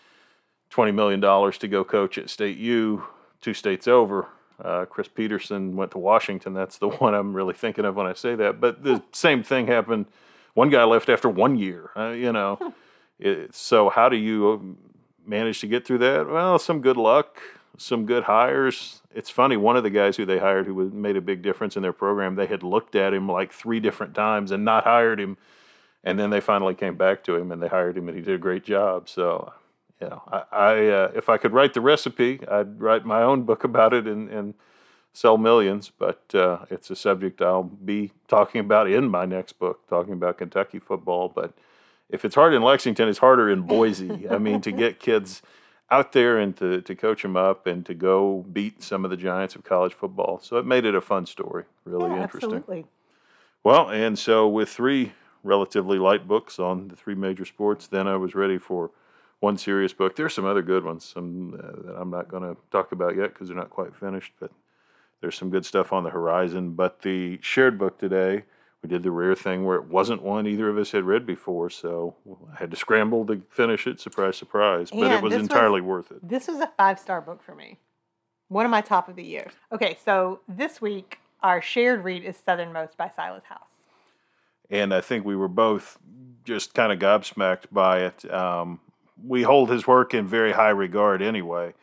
$20 0.71 0.93
million 0.93 1.21
to 1.21 1.67
go 1.69 1.85
coach 1.85 2.17
at 2.17 2.29
state 2.29 2.57
u 2.57 3.05
two 3.39 3.53
states 3.53 3.87
over. 3.87 4.27
Uh, 4.61 4.83
chris 4.85 5.07
petersen 5.07 5.77
went 5.77 5.91
to 5.91 5.97
washington. 5.97 6.53
That's 6.53 6.77
the 6.77 6.89
one 7.05 7.13
i'm 7.13 7.33
really 7.33 7.53
thinking 7.53 7.85
of 7.85 7.95
when 7.95 8.07
i 8.07 8.13
say 8.13 8.35
that. 8.35 8.59
But 8.59 8.83
the 8.83 9.01
same 9.13 9.41
thing 9.41 9.67
happened. 9.67 10.07
One 10.53 10.69
guy 10.69 10.83
left 10.83 11.07
after 11.07 11.29
one 11.29 11.55
year 11.57 11.91
uh, 11.95 12.09
you 12.09 12.31
know. 12.31 12.73
It, 13.19 13.55
so 13.55 13.89
how 13.89 14.09
do 14.09 14.15
you 14.15 14.77
manage 15.25 15.59
to 15.61 15.67
get 15.67 15.87
through 15.87 15.97
that? 15.99 16.27
Well 16.29 16.59
some 16.59 16.81
good 16.81 16.97
luck 16.97 17.41
some 17.77 18.05
good 18.05 18.23
hires. 18.23 19.01
It's 19.13 19.29
funny, 19.29 19.55
one 19.55 19.77
of 19.77 19.83
the 19.83 19.89
guys 19.89 20.17
who 20.17 20.25
they 20.25 20.39
hired 20.39 20.65
who 20.65 20.89
made 20.89 21.15
a 21.15 21.21
big 21.21 21.41
difference 21.41 21.75
in 21.75 21.83
their 21.83 21.93
program, 21.93 22.35
they 22.35 22.47
had 22.47 22.63
looked 22.63 22.95
at 22.95 23.13
him 23.13 23.29
like 23.29 23.53
three 23.53 23.79
different 23.79 24.15
times 24.15 24.51
and 24.51 24.65
not 24.65 24.83
hired 24.83 25.19
him. 25.19 25.37
And 26.03 26.19
then 26.19 26.29
they 26.29 26.39
finally 26.39 26.73
came 26.73 26.95
back 26.95 27.23
to 27.25 27.35
him 27.35 27.51
and 27.51 27.61
they 27.61 27.67
hired 27.67 27.97
him 27.97 28.07
and 28.07 28.17
he 28.17 28.23
did 28.23 28.35
a 28.35 28.39
great 28.39 28.63
job. 28.63 29.07
So, 29.09 29.53
you 30.01 30.07
know, 30.07 30.23
I, 30.27 30.43
I 30.51 30.87
uh, 30.87 31.11
if 31.15 31.29
I 31.29 31.37
could 31.37 31.53
write 31.53 31.73
the 31.73 31.81
recipe, 31.81 32.39
I'd 32.49 32.81
write 32.81 33.05
my 33.05 33.21
own 33.21 33.43
book 33.43 33.63
about 33.63 33.93
it 33.93 34.07
and, 34.07 34.29
and 34.29 34.53
sell 35.13 35.37
millions. 35.37 35.91
But 35.97 36.23
uh, 36.33 36.65
it's 36.69 36.89
a 36.89 36.95
subject 36.95 37.41
I'll 37.41 37.63
be 37.63 38.11
talking 38.27 38.61
about 38.61 38.89
in 38.89 39.09
my 39.09 39.25
next 39.25 39.53
book, 39.59 39.87
talking 39.87 40.13
about 40.13 40.37
Kentucky 40.37 40.79
football. 40.79 41.29
But 41.29 41.53
if 42.09 42.23
it's 42.23 42.35
hard 42.35 42.53
in 42.53 42.61
Lexington, 42.61 43.09
it's 43.09 43.19
harder 43.19 43.49
in 43.49 43.63
Boise. 43.63 44.29
I 44.29 44.37
mean, 44.37 44.61
to 44.61 44.71
get 44.71 44.99
kids 44.99 45.41
out 45.89 46.11
there 46.11 46.37
and 46.37 46.55
to, 46.57 46.81
to 46.81 46.95
coach 46.95 47.21
them 47.21 47.37
up 47.37 47.65
and 47.65 47.85
to 47.85 47.93
go 47.93 48.45
beat 48.51 48.83
some 48.83 49.05
of 49.05 49.11
the 49.11 49.17
giants 49.17 49.55
of 49.55 49.63
college 49.63 49.93
football. 49.93 50.39
So 50.39 50.57
it 50.57 50.65
made 50.65 50.85
it 50.85 50.95
a 50.95 51.01
fun 51.01 51.25
story, 51.25 51.63
really 51.85 52.09
yeah, 52.09 52.23
interesting. 52.23 52.55
Absolutely. 52.55 52.85
Well, 53.63 53.89
and 53.89 54.19
so 54.19 54.47
with 54.47 54.69
three 54.69 55.13
relatively 55.43 55.97
light 55.97 56.27
books 56.27 56.59
on 56.59 56.89
the 56.89 56.95
three 56.95 57.15
major 57.15 57.45
sports, 57.45 57.87
then 57.87 58.07
I 58.07 58.17
was 58.17 58.35
ready 58.35 58.57
for 58.57 58.91
one 59.39 59.57
serious 59.57 59.93
book. 59.93 60.15
There's 60.15 60.33
some 60.33 60.45
other 60.45 60.61
good 60.61 60.83
ones, 60.83 61.05
some 61.05 61.53
uh, 61.53 61.87
that 61.87 61.95
I'm 61.97 62.09
not 62.09 62.27
going 62.27 62.43
to 62.43 62.59
talk 62.71 62.91
about 62.91 63.15
yet 63.15 63.33
because 63.33 63.47
they're 63.47 63.57
not 63.57 63.69
quite 63.69 63.95
finished, 63.95 64.33
but 64.39 64.51
there's 65.21 65.37
some 65.37 65.49
good 65.49 65.65
stuff 65.65 65.93
on 65.93 66.03
the 66.03 66.09
horizon. 66.09 66.71
But 66.71 67.01
the 67.01 67.39
shared 67.41 67.77
book 67.77 67.97
today 67.97 68.43
we 68.83 68.89
did 68.89 69.03
the 69.03 69.11
rare 69.11 69.35
thing 69.35 69.65
where 69.65 69.77
it 69.77 69.85
wasn't 69.85 70.21
one 70.21 70.45
either 70.47 70.69
of 70.69 70.77
us 70.77 70.91
had 70.91 71.03
read 71.03 71.25
before, 71.25 71.69
so 71.69 72.15
I 72.53 72.59
had 72.59 72.71
to 72.71 72.77
scramble 72.77 73.25
to 73.25 73.41
finish 73.49 73.87
it. 73.87 73.99
Surprise, 73.99 74.37
surprise! 74.37 74.89
But 74.91 75.11
it 75.11 75.21
was 75.21 75.31
this 75.31 75.41
was- 75.41 75.49
entirely 75.49 75.81
worth 75.81 76.11
it. 76.11 76.27
This 76.27 76.47
was 76.47 76.59
a 76.59 76.71
five 76.77 76.99
star 76.99 77.21
book 77.21 77.41
for 77.43 77.55
me. 77.55 77.79
One 78.49 78.65
of 78.65 78.71
my 78.71 78.81
top 78.81 79.09
of 79.09 79.15
the 79.15 79.23
year. 79.23 79.47
Okay, 79.73 79.97
so 80.05 80.39
this 80.47 80.79
week 80.79 81.19
our 81.43 81.61
shared 81.61 82.03
read 82.03 82.23
is 82.23 82.37
Southernmost 82.37 82.97
by 82.97 83.09
Silas 83.09 83.43
House. 83.45 83.61
And 84.69 84.93
I 84.93 85.01
think 85.01 85.25
we 85.25 85.35
were 85.35 85.47
both 85.47 85.97
just 86.43 86.73
kind 86.73 86.91
of 86.91 86.99
gobsmacked 86.99 87.65
by 87.71 87.99
it. 88.01 88.31
Um, 88.31 88.79
we 89.23 89.43
hold 89.43 89.69
his 89.69 89.85
work 89.87 90.13
in 90.13 90.27
very 90.27 90.53
high 90.53 90.69
regard 90.69 91.21
anyway. 91.21 91.73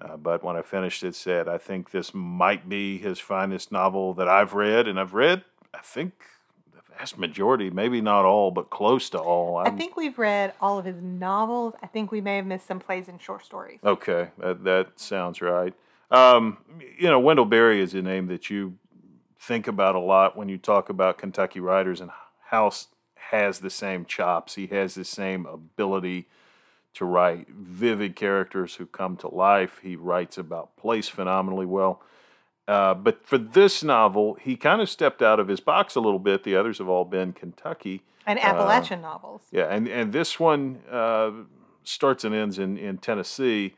Uh, 0.00 0.16
but 0.16 0.42
when 0.42 0.56
I 0.56 0.62
finished 0.62 1.02
it, 1.02 1.14
said 1.14 1.48
I 1.48 1.58
think 1.58 1.90
this 1.90 2.12
might 2.14 2.68
be 2.68 2.98
his 2.98 3.18
finest 3.18 3.70
novel 3.70 4.14
that 4.14 4.28
I've 4.28 4.54
read, 4.54 4.88
and 4.88 4.98
I've 4.98 5.14
read 5.14 5.44
I 5.72 5.78
think 5.82 6.12
vast 7.00 7.18
majority, 7.18 7.70
maybe 7.70 8.00
not 8.00 8.24
all, 8.24 8.50
but 8.50 8.68
close 8.70 9.08
to 9.10 9.18
all. 9.18 9.56
i 9.56 9.64
I'm- 9.64 9.78
think 9.78 9.96
we've 9.96 10.18
read 10.18 10.52
all 10.60 10.78
of 10.78 10.84
his 10.84 11.00
novels. 11.02 11.74
I 11.82 11.86
think 11.86 12.12
we 12.12 12.20
may 12.20 12.36
have 12.36 12.46
missed 12.46 12.66
some 12.66 12.78
plays 12.78 13.08
and 13.08 13.20
short 13.20 13.44
stories. 13.44 13.80
Okay, 13.82 14.28
that, 14.38 14.64
that 14.64 15.00
sounds 15.00 15.40
right. 15.40 15.74
Um, 16.10 16.58
you 16.98 17.08
know, 17.08 17.18
Wendell 17.18 17.46
Berry 17.46 17.80
is 17.80 17.94
a 17.94 18.02
name 18.02 18.26
that 18.26 18.50
you 18.50 18.76
think 19.38 19.66
about 19.66 19.94
a 19.94 20.00
lot 20.00 20.36
when 20.36 20.48
you 20.48 20.58
talk 20.58 20.88
about 20.88 21.18
Kentucky 21.18 21.60
writers 21.60 22.00
and 22.00 22.10
House 22.48 22.88
has 23.30 23.60
the 23.60 23.70
same 23.70 24.04
chops. 24.04 24.56
He 24.56 24.66
has 24.68 24.94
the 24.94 25.04
same 25.04 25.46
ability 25.46 26.26
to 26.94 27.04
write 27.04 27.48
vivid 27.48 28.16
characters 28.16 28.74
who 28.74 28.86
come 28.86 29.16
to 29.18 29.28
life. 29.28 29.78
He 29.82 29.94
writes 29.94 30.36
about 30.36 30.76
place 30.76 31.08
phenomenally 31.08 31.66
well. 31.66 32.02
Uh, 32.70 32.94
but 32.94 33.26
for 33.26 33.36
this 33.36 33.82
novel, 33.82 34.34
he 34.40 34.54
kind 34.54 34.80
of 34.80 34.88
stepped 34.88 35.22
out 35.22 35.40
of 35.40 35.48
his 35.48 35.58
box 35.58 35.96
a 35.96 36.00
little 36.00 36.20
bit. 36.20 36.44
The 36.44 36.54
others 36.54 36.78
have 36.78 36.88
all 36.88 37.04
been 37.04 37.32
Kentucky 37.32 38.02
and 38.26 38.38
Appalachian 38.38 39.00
uh, 39.00 39.08
novels. 39.08 39.42
Yeah, 39.50 39.64
and 39.64 39.88
and 39.88 40.12
this 40.12 40.38
one 40.38 40.78
uh, 40.88 41.32
starts 41.82 42.22
and 42.22 42.32
ends 42.32 42.60
in 42.60 42.78
in 42.78 42.98
Tennessee. 42.98 43.74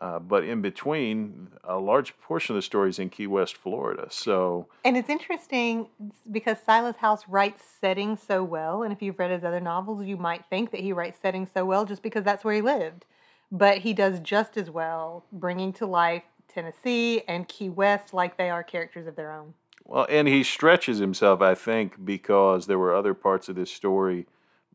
Uh, 0.00 0.18
but 0.18 0.42
in 0.42 0.60
between, 0.60 1.46
a 1.62 1.78
large 1.78 2.18
portion 2.18 2.56
of 2.56 2.58
the 2.58 2.62
story 2.62 2.90
is 2.90 2.98
in 2.98 3.08
Key 3.08 3.28
West, 3.28 3.56
Florida. 3.56 4.08
So, 4.10 4.66
and 4.84 4.96
it's 4.96 5.08
interesting 5.08 5.86
because 6.28 6.56
Silas 6.66 6.96
House 6.96 7.28
writes 7.28 7.62
settings 7.80 8.20
so 8.20 8.42
well. 8.42 8.82
And 8.82 8.92
if 8.92 9.00
you've 9.00 9.16
read 9.20 9.30
his 9.30 9.44
other 9.44 9.60
novels, 9.60 10.04
you 10.04 10.16
might 10.16 10.44
think 10.50 10.72
that 10.72 10.80
he 10.80 10.92
writes 10.92 11.20
settings 11.22 11.50
so 11.54 11.64
well 11.64 11.84
just 11.84 12.02
because 12.02 12.24
that's 12.24 12.42
where 12.42 12.54
he 12.54 12.60
lived. 12.60 13.04
But 13.52 13.78
he 13.78 13.92
does 13.92 14.18
just 14.18 14.56
as 14.56 14.68
well 14.70 15.24
bringing 15.30 15.72
to 15.74 15.86
life 15.86 16.24
Tennessee 16.54 17.22
and 17.28 17.48
Key 17.48 17.68
West 17.68 18.12
like 18.12 18.36
they 18.36 18.50
are 18.50 18.62
characters 18.62 19.06
of 19.06 19.16
their 19.16 19.32
own. 19.32 19.54
Well, 19.84 20.06
and 20.08 20.28
he 20.28 20.44
stretches 20.44 20.98
himself, 20.98 21.40
I 21.40 21.54
think, 21.54 22.04
because 22.04 22.66
there 22.66 22.78
were 22.78 22.94
other 22.94 23.14
parts 23.14 23.48
of 23.48 23.56
this 23.56 23.70
story 23.70 24.26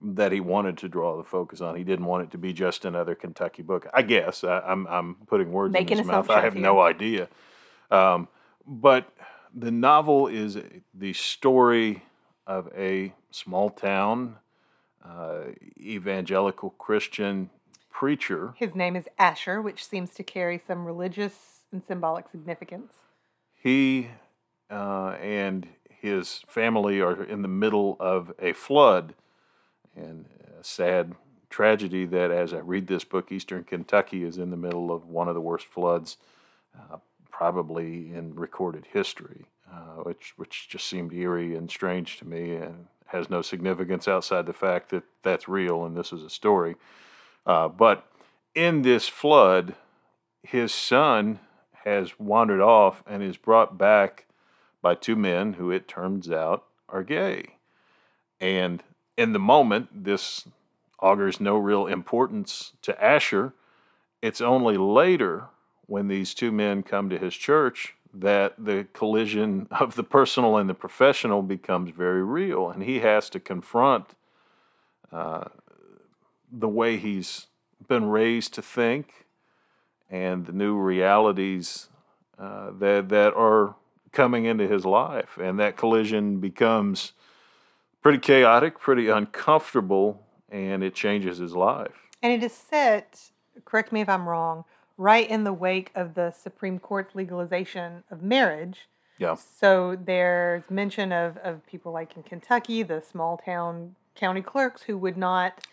that 0.01 0.31
he 0.31 0.39
wanted 0.39 0.77
to 0.79 0.89
draw 0.89 1.17
the 1.17 1.23
focus 1.23 1.61
on. 1.61 1.75
He 1.75 1.83
didn't 1.83 2.05
want 2.05 2.23
it 2.23 2.31
to 2.31 2.37
be 2.37 2.53
just 2.53 2.85
another 2.85 3.15
Kentucky 3.15 3.63
book. 3.63 3.87
I 3.93 4.01
guess 4.01 4.43
I, 4.43 4.57
am 4.57 4.85
I'm, 4.85 4.87
I'm 4.87 5.15
putting 5.27 5.51
words 5.51 5.73
Making 5.73 5.93
in 5.93 5.97
his 5.99 6.07
mouth. 6.07 6.29
I 6.29 6.41
have 6.41 6.53
here. 6.53 6.61
no 6.61 6.81
idea. 6.81 7.29
Um, 7.89 8.27
but 8.65 9.11
the 9.55 9.71
novel 9.71 10.27
is 10.27 10.57
the 10.93 11.13
story 11.13 12.03
of 12.45 12.69
a 12.75 13.13
small 13.31 13.69
town 13.69 14.35
uh, 15.03 15.45
evangelical 15.79 16.71
Christian 16.71 17.49
preacher. 17.89 18.53
His 18.57 18.75
name 18.75 18.95
is 18.95 19.07
Asher, 19.17 19.61
which 19.61 19.85
seems 19.85 20.13
to 20.15 20.23
carry 20.23 20.59
some 20.59 20.85
religious 20.85 21.56
and 21.71 21.83
symbolic 21.83 22.29
significance. 22.29 22.93
He 23.53 24.09
uh, 24.69 25.17
and 25.21 25.67
his 25.89 26.41
family 26.47 27.01
are 27.01 27.23
in 27.23 27.41
the 27.41 27.47
middle 27.47 27.97
of 27.99 28.31
a 28.39 28.53
flood 28.53 29.13
and 29.95 30.25
a 30.59 30.63
sad 30.63 31.15
tragedy 31.49 32.05
that 32.05 32.31
as 32.31 32.53
I 32.53 32.59
read 32.59 32.87
this 32.87 33.03
book, 33.03 33.31
Eastern 33.31 33.63
Kentucky 33.63 34.23
is 34.23 34.37
in 34.37 34.51
the 34.51 34.57
middle 34.57 34.91
of 34.91 35.05
one 35.05 35.27
of 35.27 35.35
the 35.35 35.41
worst 35.41 35.65
floods, 35.65 36.17
uh, 36.77 36.97
probably 37.31 38.13
in 38.13 38.35
recorded 38.35 38.85
history, 38.91 39.45
uh, 39.71 40.03
which 40.03 40.33
which 40.37 40.67
just 40.69 40.85
seemed 40.85 41.13
eerie 41.13 41.55
and 41.55 41.69
strange 41.69 42.17
to 42.19 42.27
me, 42.27 42.55
and 42.55 42.87
has 43.07 43.29
no 43.29 43.41
significance 43.41 44.07
outside 44.07 44.45
the 44.45 44.53
fact 44.53 44.89
that 44.89 45.03
that's 45.23 45.47
real 45.47 45.85
and 45.85 45.95
this 45.95 46.11
is 46.11 46.23
a 46.23 46.29
story. 46.29 46.75
Uh, 47.45 47.67
but 47.67 48.05
in 48.53 48.81
this 48.81 49.07
flood, 49.07 49.75
his 50.43 50.73
son 50.73 51.39
has 51.83 52.19
wandered 52.19 52.61
off 52.61 53.03
and 53.07 53.23
is 53.23 53.37
brought 53.37 53.77
back 53.77 54.25
by 54.81 54.95
two 54.95 55.15
men 55.15 55.53
who 55.53 55.71
it 55.71 55.87
turns 55.87 56.29
out 56.29 56.65
are 56.89 57.03
gay, 57.03 57.55
and 58.39 58.83
in 59.17 59.33
the 59.33 59.39
moment, 59.39 60.03
this 60.05 60.47
augurs 60.99 61.39
no 61.39 61.57
real 61.57 61.87
importance 61.87 62.73
to 62.83 63.03
Asher. 63.03 63.53
It's 64.21 64.41
only 64.41 64.77
later 64.77 65.45
when 65.85 66.07
these 66.07 66.33
two 66.33 66.51
men 66.51 66.83
come 66.83 67.09
to 67.09 67.17
his 67.17 67.35
church 67.35 67.95
that 68.13 68.53
the 68.57 68.87
collision 68.93 69.67
of 69.71 69.95
the 69.95 70.03
personal 70.03 70.57
and 70.57 70.69
the 70.69 70.73
professional 70.73 71.41
becomes 71.41 71.91
very 71.91 72.23
real, 72.23 72.69
and 72.69 72.83
he 72.83 72.99
has 72.99 73.29
to 73.31 73.39
confront 73.39 74.05
uh, 75.11 75.45
the 76.51 76.67
way 76.67 76.97
he's 76.97 77.47
been 77.87 78.05
raised 78.05 78.53
to 78.53 78.61
think 78.61 79.26
and 80.09 80.45
the 80.45 80.51
new 80.51 80.75
realities 80.75 81.89
uh, 82.39 82.71
that 82.79 83.09
that 83.09 83.33
are 83.33 83.75
coming 84.11 84.45
into 84.45 84.67
his 84.67 84.85
life, 84.85 85.37
and 85.37 85.59
that 85.59 85.77
collision 85.77 86.39
becomes 86.39 87.13
pretty 88.01 88.17
chaotic, 88.17 88.79
pretty 88.79 89.09
uncomfortable, 89.09 90.23
and 90.49 90.83
it 90.83 90.95
changes 90.95 91.37
his 91.37 91.55
life. 91.55 92.07
And 92.23 92.31
it 92.31 92.43
is 92.43 92.53
set, 92.53 93.31
correct 93.65 93.91
me 93.91 94.01
if 94.01 94.09
I'm 94.09 94.27
wrong, 94.27 94.65
right 94.97 95.29
in 95.29 95.43
the 95.43 95.53
wake 95.53 95.91
of 95.93 96.15
the 96.15 96.31
Supreme 96.31 96.79
Court's 96.79 97.15
legalization 97.15 98.03
of 98.09 98.23
marriage. 98.23 98.87
Yeah. 99.19 99.35
So 99.35 99.97
there's 100.01 100.63
mention 100.69 101.11
of, 101.11 101.37
of 101.37 101.65
people 101.67 101.91
like 101.91 102.15
in 102.15 102.23
Kentucky, 102.23 102.83
the 102.83 103.01
small 103.01 103.37
town 103.37 103.95
county 104.15 104.41
clerks 104.41 104.83
who 104.83 104.97
would 104.97 105.17
not 105.17 105.65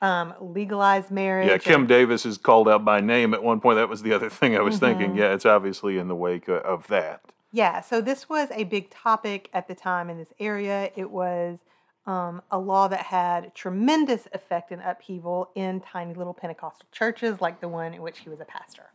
um, 0.00 0.34
legalize 0.40 1.10
marriage. 1.10 1.48
Yeah, 1.48 1.58
Kim 1.58 1.86
Davis 1.86 2.24
is 2.24 2.38
called 2.38 2.68
out 2.68 2.84
by 2.84 3.00
name 3.00 3.34
at 3.34 3.42
one 3.42 3.60
point. 3.60 3.76
That 3.76 3.88
was 3.88 4.02
the 4.02 4.12
other 4.12 4.30
thing 4.30 4.56
I 4.56 4.60
was 4.60 4.76
mm-hmm. 4.76 4.98
thinking. 4.98 5.16
Yeah, 5.16 5.34
it's 5.34 5.46
obviously 5.46 5.98
in 5.98 6.08
the 6.08 6.16
wake 6.16 6.48
of 6.48 6.86
that. 6.88 7.22
Yeah, 7.52 7.80
so 7.80 8.00
this 8.00 8.28
was 8.28 8.48
a 8.52 8.64
big 8.64 8.90
topic 8.90 9.48
at 9.54 9.68
the 9.68 9.74
time 9.74 10.10
in 10.10 10.18
this 10.18 10.32
area. 10.38 10.90
It 10.94 11.10
was 11.10 11.58
um, 12.06 12.42
a 12.50 12.58
law 12.58 12.88
that 12.88 13.06
had 13.06 13.54
tremendous 13.54 14.28
effect 14.32 14.70
and 14.70 14.82
upheaval 14.82 15.50
in 15.54 15.80
tiny 15.80 16.14
little 16.14 16.34
Pentecostal 16.34 16.86
churches 16.92 17.40
like 17.40 17.60
the 17.60 17.68
one 17.68 17.94
in 17.94 18.02
which 18.02 18.20
he 18.20 18.28
was 18.28 18.40
a 18.40 18.44
pastor. 18.44 18.90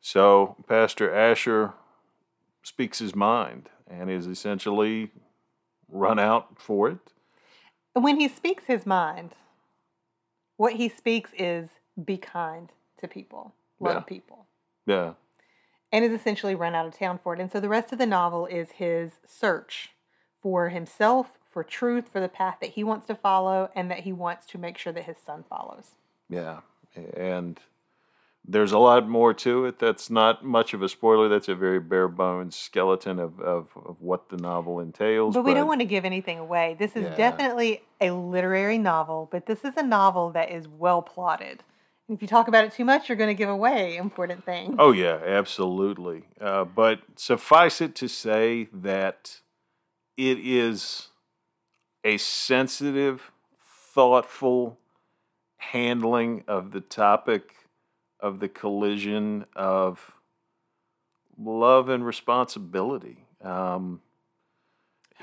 So, 0.00 0.56
Pastor 0.68 1.12
Asher 1.12 1.72
speaks 2.62 2.98
his 2.98 3.14
mind 3.14 3.70
and 3.88 4.10
is 4.10 4.26
essentially 4.26 5.10
run 5.88 6.18
out 6.18 6.60
for 6.60 6.88
it. 6.88 6.98
When 7.94 8.18
he 8.18 8.28
speaks 8.28 8.64
his 8.64 8.84
mind, 8.84 9.34
what 10.56 10.74
he 10.74 10.88
speaks 10.88 11.30
is 11.38 11.68
be 12.02 12.16
kind 12.16 12.70
to 12.98 13.08
people, 13.08 13.54
love 13.80 13.96
yeah. 13.96 14.00
people. 14.00 14.46
Yeah. 14.86 15.12
And 15.92 16.04
is 16.04 16.12
essentially 16.12 16.54
run 16.54 16.74
out 16.74 16.86
of 16.86 16.98
town 16.98 17.20
for 17.22 17.34
it. 17.34 17.40
And 17.40 17.50
so 17.52 17.60
the 17.60 17.68
rest 17.68 17.92
of 17.92 17.98
the 17.98 18.06
novel 18.06 18.46
is 18.46 18.72
his 18.72 19.12
search 19.26 19.90
for 20.42 20.70
himself, 20.70 21.38
for 21.50 21.62
truth, 21.62 22.08
for 22.12 22.20
the 22.20 22.28
path 22.28 22.56
that 22.60 22.70
he 22.70 22.82
wants 22.82 23.06
to 23.06 23.14
follow, 23.14 23.70
and 23.76 23.90
that 23.90 24.00
he 24.00 24.12
wants 24.12 24.46
to 24.46 24.58
make 24.58 24.76
sure 24.76 24.92
that 24.92 25.04
his 25.04 25.18
son 25.24 25.44
follows. 25.48 25.92
Yeah. 26.28 26.60
And 27.16 27.60
there's 28.46 28.72
a 28.72 28.78
lot 28.78 29.08
more 29.08 29.32
to 29.32 29.64
it. 29.64 29.78
That's 29.78 30.10
not 30.10 30.44
much 30.44 30.74
of 30.74 30.82
a 30.82 30.88
spoiler. 30.88 31.28
That's 31.28 31.48
a 31.48 31.54
very 31.54 31.80
bare 31.80 32.08
bones 32.08 32.56
skeleton 32.56 33.18
of, 33.18 33.40
of, 33.40 33.68
of 33.74 33.96
what 34.00 34.28
the 34.28 34.36
novel 34.36 34.80
entails. 34.80 35.34
But, 35.34 35.40
but, 35.40 35.46
we 35.46 35.54
don't 35.54 35.66
want 35.66 35.80
to 35.80 35.86
give 35.86 36.04
anything 36.04 36.38
away. 36.38 36.76
This 36.78 36.94
is 36.94 37.04
yeah. 37.04 37.16
definitely 37.16 37.82
a 38.00 38.10
literary 38.10 38.76
novel, 38.76 39.28
but 39.32 39.46
this 39.46 39.64
is 39.64 39.76
a 39.76 39.82
novel 39.82 40.30
that 40.32 40.50
is 40.50 40.68
well 40.68 41.00
plotted. 41.00 41.62
If 42.08 42.20
you 42.20 42.28
talk 42.28 42.48
about 42.48 42.66
it 42.66 42.72
too 42.72 42.84
much, 42.84 43.08
you're 43.08 43.16
going 43.16 43.34
to 43.34 43.38
give 43.38 43.48
away 43.48 43.96
important 43.96 44.44
things. 44.44 44.76
Oh, 44.78 44.92
yeah, 44.92 45.18
absolutely. 45.24 46.24
Uh, 46.38 46.64
but 46.64 47.00
suffice 47.16 47.80
it 47.80 47.94
to 47.96 48.08
say 48.08 48.68
that 48.74 49.40
it 50.18 50.38
is 50.38 51.08
a 52.04 52.18
sensitive, 52.18 53.32
thoughtful 53.94 54.78
handling 55.56 56.44
of 56.46 56.72
the 56.72 56.82
topic 56.82 57.54
of 58.24 58.40
the 58.40 58.48
collision 58.48 59.44
of 59.54 60.14
love 61.38 61.90
and 61.90 62.06
responsibility. 62.06 63.18
Um, 63.42 64.00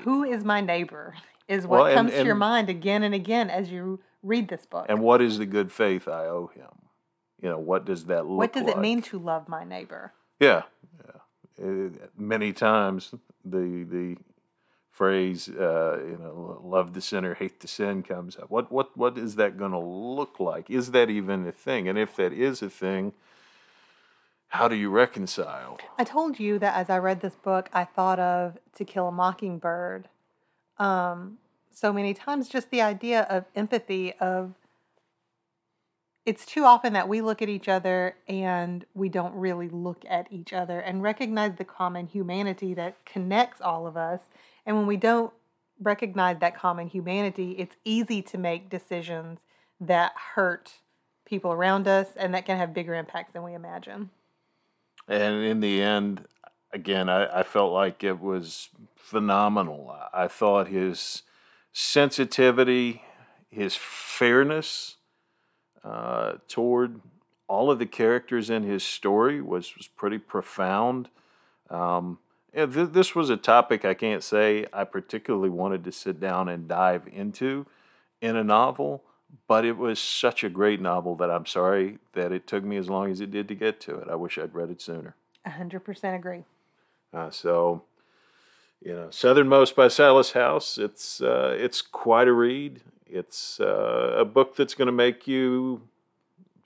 Who 0.04 0.22
is 0.22 0.44
my 0.44 0.60
neighbor? 0.60 1.16
Is 1.48 1.66
what 1.66 1.78
well, 1.78 1.86
and, 1.86 1.96
comes 1.96 2.12
to 2.12 2.24
your 2.24 2.36
mind 2.36 2.68
again 2.68 3.02
and 3.02 3.12
again 3.12 3.50
as 3.50 3.72
you 3.72 3.98
read 4.22 4.46
this 4.46 4.64
book. 4.66 4.86
And 4.88 5.00
what 5.00 5.20
is 5.20 5.38
the 5.38 5.46
good 5.46 5.72
faith 5.72 6.06
I 6.06 6.26
owe 6.26 6.48
him? 6.54 6.70
You 7.42 7.48
know, 7.48 7.58
what 7.58 7.84
does 7.84 8.04
that 8.04 8.24
look 8.24 8.38
What 8.38 8.52
does 8.52 8.66
like? 8.66 8.76
it 8.76 8.78
mean 8.78 9.02
to 9.02 9.18
love 9.18 9.48
my 9.48 9.64
neighbor? 9.64 10.12
Yeah. 10.38 10.62
yeah. 11.04 11.66
It, 11.66 12.10
many 12.16 12.52
times 12.52 13.12
the 13.44 13.84
the 13.90 14.16
phrase, 14.92 15.48
uh, 15.48 15.98
you 16.04 16.18
know, 16.18 16.60
love 16.62 16.92
the 16.92 17.00
sinner, 17.00 17.34
hate 17.34 17.60
the 17.60 17.66
sin 17.66 18.02
comes 18.02 18.36
up. 18.36 18.50
What 18.50 18.70
what 18.70 18.96
what 18.96 19.18
is 19.18 19.36
that 19.36 19.56
going 19.56 19.72
to 19.72 19.78
look 19.78 20.38
like? 20.38 20.70
Is 20.70 20.92
that 20.92 21.10
even 21.10 21.46
a 21.46 21.52
thing? 21.52 21.88
And 21.88 21.98
if 21.98 22.14
that 22.16 22.32
is 22.32 22.62
a 22.62 22.70
thing, 22.70 23.14
how 24.48 24.68
do 24.68 24.76
you 24.76 24.90
reconcile? 24.90 25.78
I 25.98 26.04
told 26.04 26.38
you 26.38 26.58
that 26.58 26.76
as 26.76 26.90
I 26.90 26.98
read 26.98 27.22
this 27.22 27.34
book, 27.34 27.70
I 27.72 27.84
thought 27.84 28.20
of 28.20 28.58
To 28.76 28.84
Kill 28.84 29.08
a 29.08 29.12
Mockingbird. 29.12 30.08
Um, 30.78 31.38
so 31.70 31.90
many 31.90 32.12
times, 32.12 32.48
just 32.50 32.70
the 32.70 32.82
idea 32.82 33.22
of 33.22 33.46
empathy 33.56 34.12
of 34.20 34.52
it's 36.24 36.46
too 36.46 36.64
often 36.64 36.92
that 36.92 37.08
we 37.08 37.20
look 37.20 37.42
at 37.42 37.48
each 37.48 37.68
other 37.68 38.14
and 38.28 38.84
we 38.94 39.08
don't 39.08 39.34
really 39.34 39.68
look 39.68 40.04
at 40.08 40.30
each 40.30 40.52
other 40.52 40.78
and 40.78 41.02
recognize 41.02 41.56
the 41.56 41.64
common 41.64 42.06
humanity 42.06 42.74
that 42.74 43.04
connects 43.04 43.60
all 43.60 43.86
of 43.86 43.96
us 43.96 44.20
and 44.66 44.76
when 44.76 44.86
we 44.86 44.96
don't 44.96 45.32
recognize 45.80 46.38
that 46.40 46.56
common 46.56 46.88
humanity, 46.88 47.52
it's 47.58 47.76
easy 47.84 48.22
to 48.22 48.38
make 48.38 48.70
decisions 48.70 49.40
that 49.80 50.12
hurt 50.34 50.72
people 51.24 51.52
around 51.52 51.88
us 51.88 52.08
and 52.16 52.34
that 52.34 52.46
can 52.46 52.56
have 52.56 52.74
bigger 52.74 52.94
impacts 52.94 53.32
than 53.32 53.42
we 53.42 53.54
imagine. 53.54 54.10
And 55.08 55.44
in 55.44 55.60
the 55.60 55.82
end, 55.82 56.26
again, 56.72 57.08
I, 57.08 57.40
I 57.40 57.42
felt 57.42 57.72
like 57.72 58.04
it 58.04 58.20
was 58.20 58.68
phenomenal. 58.96 59.96
I 60.12 60.28
thought 60.28 60.68
his 60.68 61.22
sensitivity, 61.72 63.02
his 63.50 63.76
fairness 63.76 64.96
uh, 65.82 66.34
toward 66.48 67.00
all 67.48 67.70
of 67.70 67.78
the 67.78 67.86
characters 67.86 68.48
in 68.48 68.62
his 68.62 68.84
story 68.84 69.40
was, 69.40 69.76
was 69.76 69.88
pretty 69.88 70.18
profound. 70.18 71.08
Um, 71.68 72.18
th- 72.54 72.90
this 72.92 73.14
was 73.14 73.30
a 73.30 73.36
topic 73.36 73.84
I 73.84 73.94
can't 73.94 74.22
say 74.22 74.66
I 74.72 74.84
particularly 74.84 75.50
wanted 75.50 75.84
to 75.84 75.92
sit 75.92 76.20
down 76.20 76.48
and 76.48 76.68
dive 76.68 77.08
into 77.12 77.66
in 78.20 78.36
a 78.36 78.44
novel, 78.44 79.02
but 79.48 79.64
it 79.64 79.76
was 79.76 79.98
such 79.98 80.44
a 80.44 80.48
great 80.48 80.80
novel 80.80 81.14
that 81.16 81.30
I'm 81.30 81.46
sorry 81.46 81.98
that 82.12 82.32
it 82.32 82.46
took 82.46 82.64
me 82.64 82.76
as 82.76 82.88
long 82.88 83.10
as 83.10 83.20
it 83.20 83.30
did 83.30 83.48
to 83.48 83.54
get 83.54 83.80
to 83.82 83.96
it. 83.96 84.08
I 84.10 84.14
wish 84.14 84.38
I'd 84.38 84.54
read 84.54 84.70
it 84.70 84.80
sooner. 84.80 85.16
100% 85.46 86.14
agree. 86.14 86.44
Uh, 87.12 87.30
so, 87.30 87.82
you 88.80 88.94
know, 88.94 89.10
Southernmost 89.10 89.74
by 89.74 89.88
Silas 89.88 90.32
House. 90.32 90.78
It's 90.78 91.20
uh, 91.20 91.54
it's 91.58 91.82
quite 91.82 92.28
a 92.28 92.32
read. 92.32 92.80
It's 93.06 93.60
uh, 93.60 94.14
a 94.16 94.24
book 94.24 94.56
that's 94.56 94.74
going 94.74 94.86
to 94.86 94.92
make 94.92 95.26
you 95.26 95.82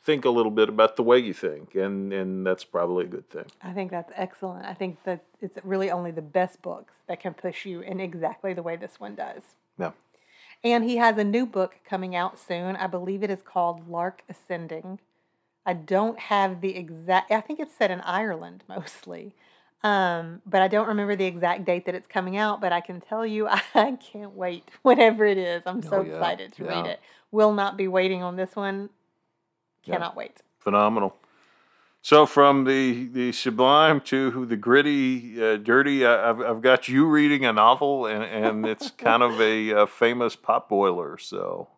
think 0.06 0.24
a 0.24 0.30
little 0.30 0.50
bit 0.52 0.68
about 0.68 0.96
the 0.96 1.02
way 1.02 1.18
you 1.18 1.34
think, 1.34 1.74
and 1.74 2.12
and 2.12 2.46
that's 2.46 2.64
probably 2.64 3.04
a 3.04 3.08
good 3.08 3.28
thing. 3.28 3.46
I 3.62 3.72
think 3.72 3.90
that's 3.90 4.12
excellent. 4.16 4.64
I 4.64 4.72
think 4.74 5.02
that 5.04 5.24
it's 5.40 5.58
really 5.64 5.90
only 5.90 6.12
the 6.12 6.22
best 6.22 6.62
books 6.62 6.94
that 7.08 7.20
can 7.20 7.34
push 7.34 7.66
you 7.66 7.80
in 7.80 8.00
exactly 8.00 8.54
the 8.54 8.62
way 8.62 8.76
this 8.76 8.98
one 8.98 9.14
does. 9.16 9.42
Yeah. 9.78 9.90
And 10.64 10.84
he 10.84 10.96
has 10.96 11.18
a 11.18 11.24
new 11.24 11.44
book 11.44 11.74
coming 11.88 12.16
out 12.16 12.38
soon. 12.38 12.76
I 12.76 12.86
believe 12.86 13.22
it 13.22 13.30
is 13.30 13.42
called 13.42 13.88
Lark 13.90 14.22
Ascending. 14.28 15.00
I 15.66 15.74
don't 15.74 16.18
have 16.18 16.60
the 16.60 16.76
exact. 16.76 17.30
I 17.30 17.40
think 17.42 17.60
it's 17.60 17.74
set 17.76 17.90
in 17.90 18.00
Ireland 18.00 18.64
mostly. 18.68 19.34
Um, 19.82 20.40
but 20.46 20.62
I 20.62 20.68
don't 20.68 20.88
remember 20.88 21.14
the 21.16 21.26
exact 21.26 21.64
date 21.64 21.84
that 21.86 21.94
it's 21.94 22.06
coming 22.06 22.36
out, 22.36 22.60
but 22.60 22.72
I 22.72 22.80
can 22.80 23.00
tell 23.00 23.26
you 23.26 23.46
I 23.74 23.98
can't 24.12 24.32
wait 24.34 24.64
whenever 24.82 25.24
it 25.26 25.38
is. 25.38 25.62
I'm 25.66 25.82
so 25.82 25.98
Oh, 25.98 26.02
yeah. 26.02 26.12
excited 26.14 26.52
to 26.54 26.64
read 26.64 26.86
Yeah. 26.86 26.92
it. 26.92 27.00
Will 27.30 27.52
not 27.52 27.76
be 27.76 27.86
waiting 27.88 28.22
on 28.22 28.36
this 28.36 28.56
one. 28.56 28.88
Cannot 29.94 30.16
wait. 30.16 30.42
Phenomenal. 30.58 31.14
So 32.02 32.24
from 32.24 32.64
the 32.64 33.06
the 33.08 33.32
sublime 33.32 34.00
to 34.02 34.46
the 34.46 34.56
gritty, 34.56 35.42
uh, 35.42 35.56
dirty, 35.56 36.06
I've 36.06 36.40
I've 36.40 36.62
got 36.62 36.86
you 36.88 37.06
reading 37.08 37.44
a 37.44 37.52
novel, 37.52 38.06
and 38.06 38.22
and 38.22 38.64
it's 38.66 38.90
kind 39.08 39.22
of 39.22 39.40
a, 39.40 39.72
uh 39.72 39.86
famous 39.86 40.36
pot 40.36 40.68
boiler. 40.68 41.18
So 41.18 41.68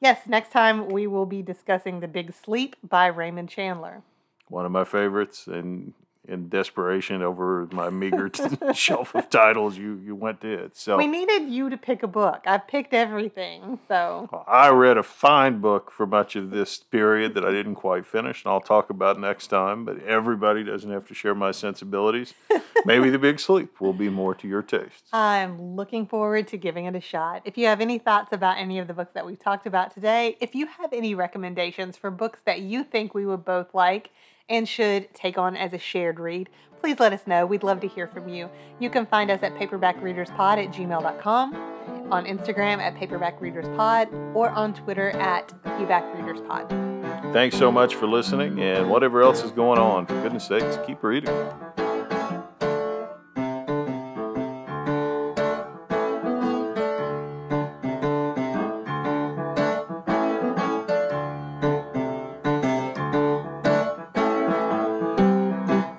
Yes, 0.00 0.20
next 0.28 0.52
time 0.52 0.88
we 0.88 1.06
will 1.06 1.26
be 1.26 1.42
discussing 1.42 2.00
The 2.00 2.06
Big 2.08 2.32
Sleep 2.34 2.76
by 2.86 3.06
Raymond 3.06 3.48
Chandler. 3.48 4.02
one 4.48 4.66
of 4.66 4.70
my 4.72 4.84
favorites, 4.84 5.46
and 5.46 5.94
in 6.28 6.48
desperation 6.48 7.22
over 7.22 7.68
my 7.72 7.90
meager 7.90 8.30
shelf 8.74 9.14
of 9.14 9.30
titles, 9.30 9.76
you 9.76 10.00
you 10.04 10.14
went 10.14 10.40
to 10.42 10.52
it. 10.52 10.76
So 10.76 10.96
We 10.96 11.06
needed 11.06 11.48
you 11.48 11.70
to 11.70 11.76
pick 11.76 12.02
a 12.02 12.06
book. 12.06 12.42
I 12.46 12.58
picked 12.58 12.94
everything, 12.94 13.78
so 13.88 14.44
I 14.46 14.70
read 14.70 14.96
a 14.96 15.02
fine 15.02 15.60
book 15.60 15.90
for 15.90 16.06
much 16.06 16.36
of 16.36 16.50
this 16.50 16.78
period 16.78 17.34
that 17.34 17.44
I 17.44 17.50
didn't 17.50 17.76
quite 17.76 18.06
finish, 18.06 18.44
and 18.44 18.52
I'll 18.52 18.60
talk 18.60 18.90
about 18.90 19.20
next 19.20 19.48
time. 19.48 19.84
But 19.84 20.02
everybody 20.04 20.64
doesn't 20.64 20.90
have 20.90 21.06
to 21.08 21.14
share 21.14 21.34
my 21.34 21.50
sensibilities. 21.52 22.34
Maybe 22.84 23.10
The 23.10 23.18
Big 23.18 23.40
Sleep 23.40 23.80
will 23.80 23.92
be 23.92 24.08
more 24.08 24.34
to 24.34 24.46
your 24.46 24.62
taste. 24.62 25.08
I'm 25.12 25.74
looking 25.76 26.06
forward 26.06 26.48
to 26.48 26.56
giving 26.56 26.84
it 26.84 26.94
a 26.94 27.00
shot. 27.00 27.42
If 27.44 27.58
you 27.58 27.66
have 27.66 27.80
any 27.80 27.98
thoughts 27.98 28.32
about 28.32 28.58
any 28.58 28.78
of 28.78 28.86
the 28.86 28.94
books 28.94 29.12
that 29.14 29.26
we've 29.26 29.38
talked 29.38 29.66
about 29.66 29.92
today, 29.92 30.36
if 30.40 30.54
you 30.54 30.66
have 30.66 30.92
any 30.92 31.14
recommendations 31.14 31.96
for 31.96 32.10
books 32.10 32.40
that 32.44 32.60
you 32.60 32.84
think 32.84 33.14
we 33.14 33.26
would 33.26 33.44
both 33.44 33.74
like 33.74 34.10
and 34.48 34.68
should 34.68 35.12
take 35.14 35.38
on 35.38 35.56
as 35.56 35.72
a 35.72 35.78
shared 35.78 36.20
read, 36.20 36.48
please 36.80 37.00
let 37.00 37.12
us 37.12 37.26
know. 37.26 37.46
We'd 37.46 37.62
love 37.62 37.80
to 37.80 37.88
hear 37.88 38.06
from 38.06 38.28
you. 38.28 38.50
You 38.78 38.90
can 38.90 39.06
find 39.06 39.30
us 39.30 39.42
at 39.42 39.54
paperbackreaderspod 39.54 40.64
at 40.64 40.72
gmail.com, 40.72 41.54
on 42.12 42.24
Instagram 42.24 42.78
at 42.78 42.94
paperbackreaderspod, 42.94 44.34
or 44.34 44.50
on 44.50 44.74
Twitter 44.74 45.10
at 45.10 45.48
paperbackreaderspod. 45.64 47.32
Thanks 47.32 47.56
so 47.56 47.72
much 47.72 47.94
for 47.94 48.06
listening, 48.06 48.60
and 48.60 48.88
whatever 48.88 49.22
else 49.22 49.42
is 49.42 49.50
going 49.50 49.78
on, 49.78 50.06
for 50.06 50.20
goodness 50.22 50.46
sakes, 50.46 50.78
keep 50.86 51.02
reading. 51.02 51.34